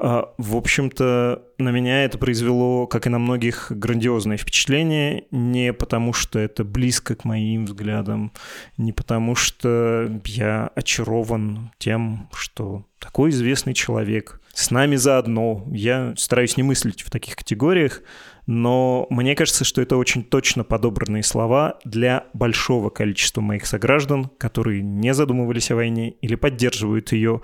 А, 0.00 0.32
в 0.38 0.56
общем-то, 0.56 1.42
на 1.58 1.70
меня 1.70 2.04
это 2.04 2.18
произвело, 2.18 2.86
как 2.86 3.06
и 3.06 3.10
на 3.10 3.18
многих, 3.18 3.70
грандиозное 3.70 4.36
впечатление. 4.36 5.24
Не 5.30 5.72
потому, 5.72 6.12
что 6.12 6.38
это 6.38 6.64
близко 6.64 7.16
к 7.16 7.24
моим 7.24 7.64
взглядам, 7.64 8.32
не 8.76 8.92
потому, 8.92 9.34
что 9.34 10.20
я 10.24 10.70
очарован 10.74 11.72
тем, 11.78 12.28
что 12.32 12.84
такой 13.00 13.30
известный 13.30 13.74
человек 13.74 14.40
с 14.54 14.70
нами 14.70 14.96
заодно. 14.96 15.64
Я 15.70 16.14
стараюсь 16.16 16.56
не 16.56 16.62
мыслить 16.62 17.02
в 17.02 17.10
таких 17.10 17.36
категориях, 17.36 18.02
но 18.48 19.06
мне 19.10 19.34
кажется, 19.34 19.62
что 19.64 19.82
это 19.82 19.98
очень 19.98 20.24
точно 20.24 20.64
подобранные 20.64 21.22
слова 21.22 21.78
для 21.84 22.24
большого 22.32 22.88
количества 22.88 23.42
моих 23.42 23.66
сограждан, 23.66 24.30
которые 24.38 24.80
не 24.80 25.12
задумывались 25.12 25.70
о 25.70 25.76
войне 25.76 26.12
или 26.22 26.34
поддерживают 26.34 27.12
ее. 27.12 27.42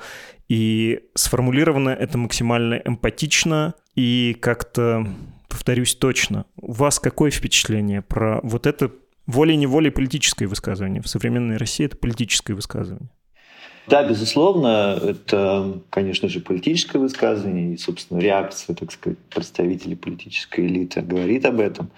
И 0.49 1.01
сформулировано 1.15 1.91
это 1.91 2.17
максимально 2.17 2.81
эмпатично 2.83 3.75
и 3.95 4.35
как-то, 4.41 5.07
повторюсь 5.47 5.95
точно. 5.95 6.47
У 6.57 6.73
вас 6.73 6.99
какое 6.99 7.31
впечатление 7.31 8.01
про 8.01 8.41
вот 8.43 8.67
это 8.67 8.91
волей-неволей 9.27 9.91
политическое 9.91 10.47
высказывание? 10.47 11.03
В 11.03 11.09
современной 11.09 11.59
России 11.59 11.85
это 11.85 11.99
политическое 11.99 12.55
высказывание. 12.55 13.11
Да, 13.87 14.03
безусловно, 14.09 14.99
это, 15.03 15.81
конечно 15.91 16.29
же, 16.29 16.41
политическое 16.41 16.99
высказывание, 16.99 17.75
и, 17.75 17.77
собственно, 17.77 18.19
реакция, 18.19 18.75
так 18.75 18.91
сказать, 18.93 19.19
представителей 19.31 19.95
политической 19.95 20.67
элиты 20.67 21.03
говорит 21.03 21.45
об 21.45 21.61
этом. 21.61 21.91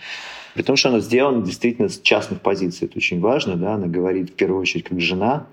При 0.55 0.63
том, 0.63 0.77
что 0.77 0.89
она 0.89 1.01
сделана 1.01 1.45
действительно 1.45 1.89
с 1.89 2.01
частных 2.01 2.41
позиций. 2.41 2.89
Это 2.89 2.97
очень 2.97 3.21
важно, 3.21 3.57
да, 3.57 3.75
она 3.75 3.87
говорит 3.87 4.31
в 4.31 4.35
первую 4.35 4.61
очередь 4.61 4.85
как 4.85 5.01
жена, 5.01 5.47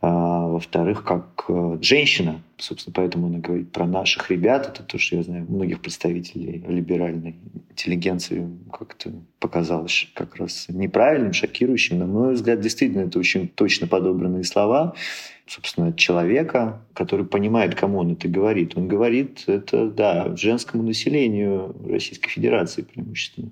а 0.00 0.46
во-вторых, 0.46 1.04
как 1.04 1.44
э, 1.48 1.78
женщина. 1.80 2.40
Собственно, 2.58 2.94
поэтому 2.94 3.26
она 3.26 3.38
говорит 3.38 3.72
про 3.72 3.86
наших 3.86 4.30
ребят. 4.30 4.68
Это 4.68 4.82
то, 4.82 4.98
что 4.98 5.16
я 5.16 5.22
знаю 5.22 5.46
многих 5.48 5.80
представителей 5.80 6.64
либеральной 6.68 7.34
интеллигенции 7.70 8.48
как-то 8.72 9.12
показалось 9.40 10.08
как 10.14 10.36
раз 10.36 10.66
неправильным, 10.68 11.32
шокирующим. 11.32 11.98
На 11.98 12.06
мой 12.06 12.34
взгляд, 12.34 12.60
действительно, 12.60 13.02
это 13.02 13.18
очень 13.18 13.48
точно 13.48 13.86
подобранные 13.86 14.44
слова 14.44 14.94
собственно, 15.46 15.92
человека, 15.92 16.82
который 16.92 17.24
понимает, 17.24 17.74
кому 17.74 17.98
он 17.98 18.12
это 18.12 18.28
говорит. 18.28 18.76
Он 18.76 18.88
говорит 18.88 19.44
это, 19.46 19.88
да, 19.88 20.36
женскому 20.36 20.82
населению 20.82 21.74
Российской 21.88 22.30
Федерации 22.30 22.82
преимущественно. 22.82 23.50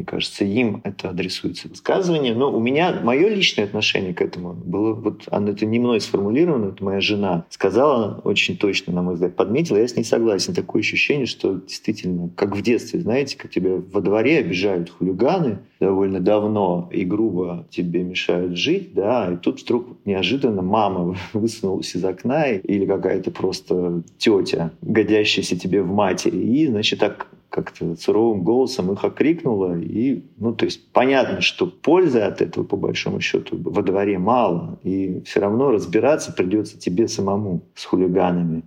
Мне 0.00 0.06
кажется, 0.06 0.46
им 0.46 0.80
это 0.82 1.10
адресуется 1.10 1.68
высказывание. 1.68 2.34
Но 2.34 2.50
у 2.50 2.58
меня 2.58 3.00
мое 3.02 3.28
личное 3.28 3.66
отношение 3.66 4.14
к 4.14 4.22
этому 4.22 4.54
было, 4.54 4.94
вот 4.94 5.24
оно 5.30 5.50
это 5.50 5.66
не 5.66 5.78
мной 5.78 6.00
сформулировано, 6.00 6.70
это 6.70 6.82
моя 6.82 7.02
жена 7.02 7.44
сказала 7.50 8.18
очень 8.24 8.56
точно, 8.56 8.94
на 8.94 9.02
мой 9.02 9.12
взгляд, 9.12 9.36
подметила, 9.36 9.76
я 9.76 9.86
с 9.86 9.96
ней 9.96 10.04
согласен. 10.04 10.54
Такое 10.54 10.80
ощущение, 10.80 11.26
что 11.26 11.56
действительно, 11.56 12.30
как 12.34 12.56
в 12.56 12.62
детстве, 12.62 13.00
знаете, 13.00 13.36
как 13.36 13.50
тебя 13.50 13.72
во 13.92 14.00
дворе 14.00 14.38
обижают 14.38 14.88
хулиганы 14.88 15.58
довольно 15.80 16.20
давно 16.20 16.88
и 16.92 17.04
грубо 17.04 17.66
тебе 17.70 18.02
мешают 18.02 18.56
жить, 18.56 18.94
да, 18.94 19.32
и 19.32 19.36
тут 19.36 19.60
вдруг 19.60 19.98
неожиданно 20.06 20.62
мама 20.62 21.16
высунулась 21.34 21.94
из 21.94 22.02
окна 22.02 22.52
или 22.52 22.86
какая-то 22.86 23.30
просто 23.30 24.02
тетя, 24.16 24.72
годящаяся 24.80 25.58
тебе 25.58 25.82
в 25.82 25.92
матери, 25.92 26.38
и, 26.38 26.66
значит, 26.66 27.00
так 27.00 27.28
как-то 27.50 27.96
суровым 27.96 28.42
голосом 28.42 28.92
их 28.92 29.04
окрикнула. 29.04 29.78
И, 29.78 30.24
ну, 30.38 30.54
то 30.54 30.64
есть 30.64 30.92
понятно, 30.92 31.40
что 31.40 31.66
пользы 31.66 32.20
от 32.20 32.40
этого, 32.40 32.64
по 32.64 32.76
большому 32.76 33.20
счету, 33.20 33.58
во 33.60 33.82
дворе 33.82 34.18
мало. 34.18 34.78
И 34.84 35.20
все 35.26 35.40
равно 35.40 35.70
разбираться 35.70 36.32
придется 36.32 36.78
тебе 36.78 37.08
самому 37.08 37.62
с 37.74 37.84
хулиганами 37.84 38.62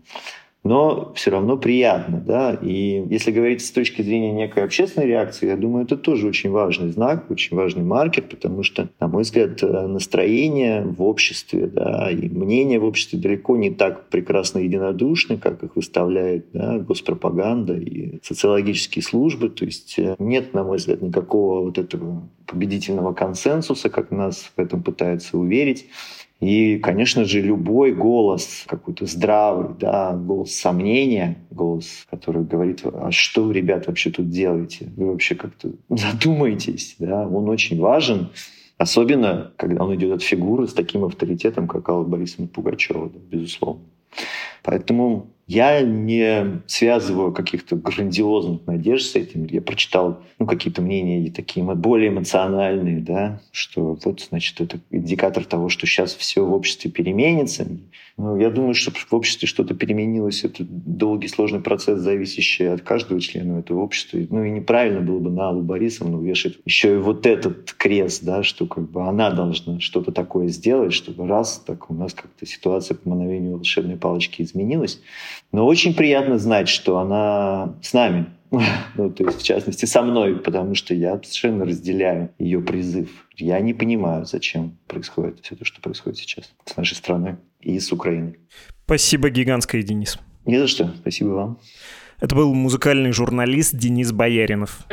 но 0.64 1.12
все 1.14 1.32
равно 1.32 1.58
приятно. 1.58 2.24
Да? 2.26 2.54
И 2.62 3.06
если 3.10 3.32
говорить 3.32 3.64
с 3.64 3.72
точки 3.72 4.02
зрения 4.02 4.32
некой 4.32 4.64
общественной 4.64 5.08
реакции, 5.08 5.48
я 5.48 5.58
думаю, 5.58 5.86
это 5.86 5.98
тоже 5.98 6.28
очень 6.28 6.52
важный 6.52 6.92
знак, 6.92 7.30
очень 7.30 7.56
важный 7.56 7.84
маркер, 7.84 8.24
потому 8.24 8.64
что, 8.64 8.90
на 9.00 9.08
мой 9.08 9.24
взгляд, 9.24 9.62
э, 9.62 9.88
настроение 9.88 10.84
в 10.84 11.02
обществе 11.02 11.68
да, 11.68 12.10
и 12.10 12.30
мнение 12.30 12.80
в 12.80 12.86
обществе 12.86 13.20
далеко 13.20 13.58
не 13.58 13.72
так 13.72 14.10
прекрасно 14.10 14.60
единодушны, 14.60 15.38
как 15.38 15.64
их 15.64 15.76
выставляет 15.76 16.48
да, 16.54 16.80
госпропаганда 16.80 17.76
и 17.76 18.20
социологические 18.24 19.04
службы. 19.04 19.50
То 19.50 19.66
есть 19.66 20.00
э, 20.00 20.16
нет, 20.20 20.54
на 20.54 20.64
мой 20.64 20.78
взгляд, 20.78 21.02
никакого 21.02 21.66
вот 21.66 21.78
этого 21.78 22.30
победительного 22.46 23.14
консенсуса, 23.14 23.90
как 23.90 24.12
нас 24.12 24.52
в 24.56 24.60
этом 24.60 24.84
пытаются 24.84 25.38
уверить. 25.38 25.88
И, 26.44 26.78
конечно 26.80 27.24
же, 27.24 27.40
любой 27.40 27.94
голос, 27.94 28.66
какой-то 28.68 29.06
здравый, 29.06 29.76
да, 29.80 30.12
голос 30.12 30.54
сомнения, 30.54 31.38
голос, 31.50 32.06
который 32.10 32.44
говорит, 32.44 32.82
а 32.84 33.12
что 33.12 33.46
вы, 33.46 33.54
ребят, 33.54 33.88
вообще 33.88 34.10
тут 34.10 34.30
делаете? 34.30 34.92
Вы 34.98 35.12
вообще 35.12 35.36
как-то 35.36 35.72
задумаетесь, 35.90 36.98
да, 37.00 37.26
он 37.26 37.48
очень 37.48 37.80
важен. 37.80 38.30
Особенно, 38.78 39.54
когда 39.56 39.86
он 39.86 39.96
идет 39.96 40.16
от 40.16 40.22
фигуры 40.22 40.68
с 40.68 40.74
таким 40.74 41.06
авторитетом, 41.06 41.70
как 41.70 41.88
Алла 41.88 42.04
Борисовна 42.04 42.48
Пугачева, 42.48 43.10
да, 43.10 43.20
безусловно. 43.32 43.84
Поэтому 44.64 45.33
я 45.48 45.82
не 45.82 46.62
связываю 46.68 47.34
каких-то 47.34 47.76
грандиозных 47.76 48.66
надежд 48.66 49.06
с 49.08 49.16
этим. 49.16 49.46
Я 49.46 49.62
прочитал 49.62 50.22
ну, 50.40 50.46
какие-то 50.46 50.82
мнения 50.82 51.30
такие 51.32 51.66
более 51.66 52.10
эмоциональные, 52.10 53.02
да, 53.02 53.42
что 53.52 53.98
вот, 54.04 54.22
значит, 54.30 54.62
это 54.62 54.80
индикатор 54.92 55.44
того, 55.44 55.70
что 55.70 55.86
сейчас 55.86 56.14
все 56.16 56.46
в 56.46 56.54
обществе 56.54 56.90
переменится. 56.90 57.68
Ну, 58.16 58.38
я 58.38 58.52
думаю, 58.52 58.76
что 58.76 58.92
в 58.92 59.14
обществе 59.14 59.48
что-то 59.48 59.74
переменилось. 59.74 60.44
Это 60.44 60.64
долгий, 60.64 61.28
сложный 61.28 61.62
процесс, 61.62 62.00
зависящий 62.00 62.72
от 62.72 62.82
каждого 62.82 63.20
члена 63.20 63.60
этого 63.60 63.80
общества. 63.80 64.20
Ну 64.30 64.44
и 64.44 64.52
неправильно 64.52 65.02
было 65.02 65.20
бы 65.20 65.32
на 65.32 65.50
Аллу 65.50 65.62
Борисовну 65.62 66.22
вешать 66.22 66.58
еще 66.66 66.94
и 66.94 66.98
вот 66.98 67.26
этот 67.26 67.74
крест, 67.74 68.24
да, 68.24 68.44
что 68.44 68.68
как 68.68 68.90
бы 68.92 69.08
она 69.08 69.32
должна 69.32 69.80
что-то 69.80 70.12
такое 70.12 70.50
сделать, 70.50 70.94
чтобы 70.94 71.28
раз 71.28 71.64
так 71.66 71.90
у 71.90 71.94
нас 71.96 72.14
как-то 72.14 72.46
ситуация 72.46 72.96
по 72.96 73.10
мановению 73.10 73.54
волшебной 73.54 73.98
палочки 73.98 74.44
изменилась. 74.44 75.02
Но 75.52 75.66
очень 75.66 75.94
приятно 75.94 76.38
знать, 76.38 76.70
что 76.70 76.98
она 77.00 77.76
с 77.82 77.94
нами, 77.94 78.28
ну, 78.96 79.10
то 79.10 79.26
есть, 79.26 79.42
в 79.42 79.44
частности, 79.44 79.86
со 79.86 80.02
мной, 80.02 80.36
потому 80.36 80.76
что 80.76 80.94
я 80.94 81.16
совершенно 81.24 81.66
разделяю 81.66 82.30
ее 82.38 82.62
призыв. 82.62 83.10
Я 83.36 83.60
не 83.60 83.74
понимаю, 83.74 84.26
зачем 84.26 84.78
происходит 84.88 85.40
все 85.42 85.56
то, 85.56 85.66
что 85.66 85.82
происходит 85.82 86.20
сейчас 86.20 86.52
с 86.66 86.78
нашей 86.78 86.96
страной 86.96 87.38
и 87.62 87.80
с 87.80 87.92
Украиной. 87.92 88.38
Спасибо 88.86 89.30
гигантское, 89.30 89.82
Денис. 89.82 90.20
Не 90.46 90.60
за 90.60 90.68
что. 90.68 90.94
Спасибо 91.02 91.30
вам. 91.30 91.60
Это 92.20 92.36
был 92.36 92.54
музыкальный 92.54 93.12
журналист 93.12 93.76
Денис 93.76 94.12
Бояринов. 94.12 94.86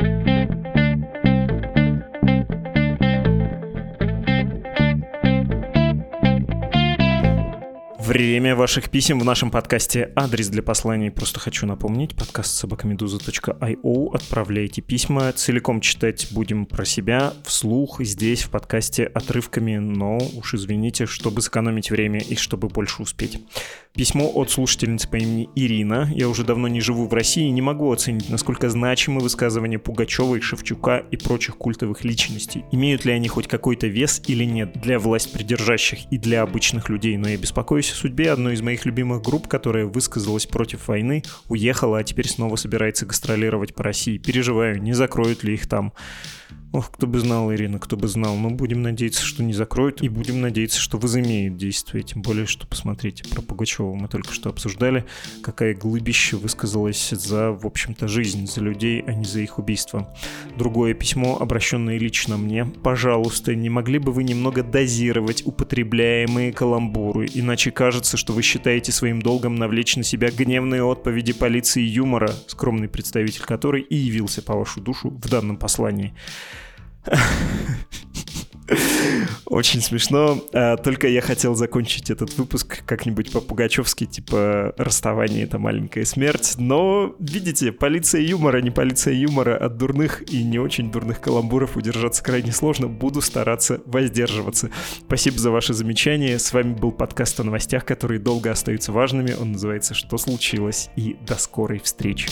Время 8.11 8.57
ваших 8.57 8.89
писем 8.89 9.21
в 9.21 9.23
нашем 9.23 9.51
подкасте. 9.51 10.11
Адрес 10.17 10.49
для 10.49 10.61
посланий 10.61 11.09
просто 11.09 11.39
хочу 11.39 11.65
напомнить. 11.65 12.13
Подкаст 12.13 12.53
собакамедуза.io. 12.55 14.13
Отправляйте 14.13 14.81
письма. 14.81 15.31
Целиком 15.31 15.79
читать 15.79 16.27
будем 16.31 16.65
про 16.65 16.83
себя 16.83 17.31
вслух 17.45 18.01
здесь 18.01 18.43
в 18.43 18.49
подкасте 18.49 19.05
отрывками, 19.05 19.77
но 19.77 20.17
уж 20.35 20.55
извините, 20.55 21.05
чтобы 21.05 21.41
сэкономить 21.41 21.89
время 21.89 22.19
и 22.19 22.35
чтобы 22.35 22.67
больше 22.67 23.01
успеть. 23.01 23.39
Письмо 23.93 24.29
от 24.33 24.51
слушательницы 24.51 25.09
по 25.09 25.15
имени 25.15 25.49
Ирина. 25.55 26.09
Я 26.13 26.27
уже 26.27 26.43
давно 26.43 26.67
не 26.67 26.81
живу 26.81 27.07
в 27.07 27.13
России 27.13 27.47
и 27.47 27.51
не 27.51 27.61
могу 27.61 27.91
оценить, 27.91 28.29
насколько 28.29 28.69
значимы 28.69 29.21
высказывания 29.21 29.79
Пугачева 29.79 30.35
и 30.35 30.41
Шевчука 30.41 30.97
и 31.11 31.15
прочих 31.15 31.55
культовых 31.55 32.03
личностей. 32.03 32.65
Имеют 32.71 33.05
ли 33.05 33.13
они 33.13 33.29
хоть 33.29 33.47
какой-то 33.47 33.87
вес 33.87 34.21
или 34.27 34.43
нет 34.43 34.73
для 34.81 34.99
власть 34.99 35.31
придержащих 35.31 36.11
и 36.11 36.17
для 36.17 36.41
обычных 36.41 36.89
людей, 36.89 37.15
но 37.15 37.29
я 37.29 37.37
беспокоюсь 37.37 37.89
судьбе 38.01 38.31
одной 38.31 38.55
из 38.55 38.61
моих 38.61 38.85
любимых 38.85 39.21
групп, 39.21 39.47
которая 39.47 39.85
высказалась 39.85 40.47
против 40.47 40.87
войны, 40.87 41.23
уехала, 41.47 41.99
а 41.99 42.03
теперь 42.03 42.27
снова 42.27 42.55
собирается 42.55 43.05
гастролировать 43.05 43.75
по 43.75 43.83
России. 43.83 44.17
Переживаю, 44.17 44.81
не 44.81 44.93
закроют 44.93 45.43
ли 45.43 45.53
их 45.53 45.67
там. 45.67 45.93
Ох, 46.73 46.89
кто 46.89 47.05
бы 47.05 47.19
знал, 47.19 47.53
Ирина, 47.53 47.79
кто 47.79 47.97
бы 47.97 48.07
знал. 48.07 48.37
Но 48.37 48.49
будем 48.49 48.81
надеяться, 48.81 49.23
что 49.23 49.43
не 49.43 49.51
закроют, 49.51 50.01
и 50.01 50.07
будем 50.07 50.39
надеяться, 50.39 50.79
что 50.79 50.97
возымеют 50.97 51.57
действие. 51.57 52.03
Тем 52.03 52.21
более, 52.21 52.45
что, 52.45 52.65
посмотрите, 52.65 53.25
про 53.25 53.41
Пугачева 53.41 53.93
мы 53.93 54.07
только 54.07 54.33
что 54.33 54.49
обсуждали, 54.49 55.03
какая 55.43 55.75
глыбища 55.75 56.37
высказалась 56.37 57.09
за, 57.09 57.51
в 57.51 57.65
общем-то, 57.65 58.07
жизнь, 58.07 58.47
за 58.47 58.61
людей, 58.61 59.03
а 59.05 59.13
не 59.13 59.25
за 59.25 59.41
их 59.41 59.59
убийство. 59.59 60.15
Другое 60.57 60.93
письмо, 60.93 61.37
обращенное 61.37 61.97
лично 61.97 62.37
мне. 62.37 62.63
Пожалуйста, 62.63 63.53
не 63.53 63.69
могли 63.69 63.99
бы 63.99 64.13
вы 64.13 64.23
немного 64.23 64.63
дозировать 64.63 65.45
употребляемые 65.45 66.53
каламбуры, 66.53 67.27
иначе 67.33 67.71
кажется, 67.71 68.15
что 68.15 68.31
вы 68.31 68.43
считаете 68.43 68.93
своим 68.93 69.21
долгом 69.21 69.55
навлечь 69.55 69.97
на 69.97 70.03
себя 70.03 70.31
гневные 70.31 70.85
отповеди 70.85 71.33
полиции 71.33 71.81
юмора, 71.81 72.31
скромный 72.47 72.87
представитель 72.87 73.43
которой 73.43 73.81
и 73.81 73.95
явился 73.97 74.41
по 74.41 74.55
вашу 74.55 74.79
душу 74.79 75.09
в 75.09 75.27
данном 75.27 75.57
послании. 75.57 76.13
Очень 79.45 79.81
смешно. 79.81 80.41
А, 80.53 80.77
только 80.77 81.07
я 81.09 81.19
хотел 81.21 81.55
закончить 81.55 82.09
этот 82.09 82.37
выпуск 82.37 82.83
как-нибудь 82.85 83.31
по-пугачевски, 83.31 84.05
типа 84.05 84.73
«Расставание— 84.77 85.43
это 85.45 85.59
маленькая 85.59 86.05
смерть». 86.05 86.55
Но, 86.57 87.15
видите, 87.19 87.73
полиция 87.73 88.21
юмора, 88.21 88.61
не 88.61 88.71
полиция 88.71 89.13
юмора. 89.13 89.57
От 89.57 89.77
дурных 89.77 90.23
и 90.31 90.43
не 90.43 90.57
очень 90.57 90.89
дурных 90.89 91.19
каламбуров 91.19 91.75
удержаться 91.75 92.23
крайне 92.23 92.53
сложно. 92.53 92.87
Буду 92.87 93.19
стараться 93.19 93.81
воздерживаться. 93.85 94.69
Спасибо 95.05 95.37
за 95.37 95.51
ваши 95.51 95.73
замечания. 95.73 96.39
С 96.39 96.53
вами 96.53 96.73
был 96.73 96.93
подкаст 96.93 97.39
о 97.41 97.43
новостях, 97.43 97.83
которые 97.83 98.19
долго 98.19 98.51
остаются 98.51 98.93
важными. 98.93 99.33
Он 99.33 99.51
называется 99.51 99.93
«Что 99.93 100.17
случилось?» 100.17 100.89
И 100.95 101.17
до 101.27 101.35
скорой 101.35 101.79
встречи. 101.79 102.29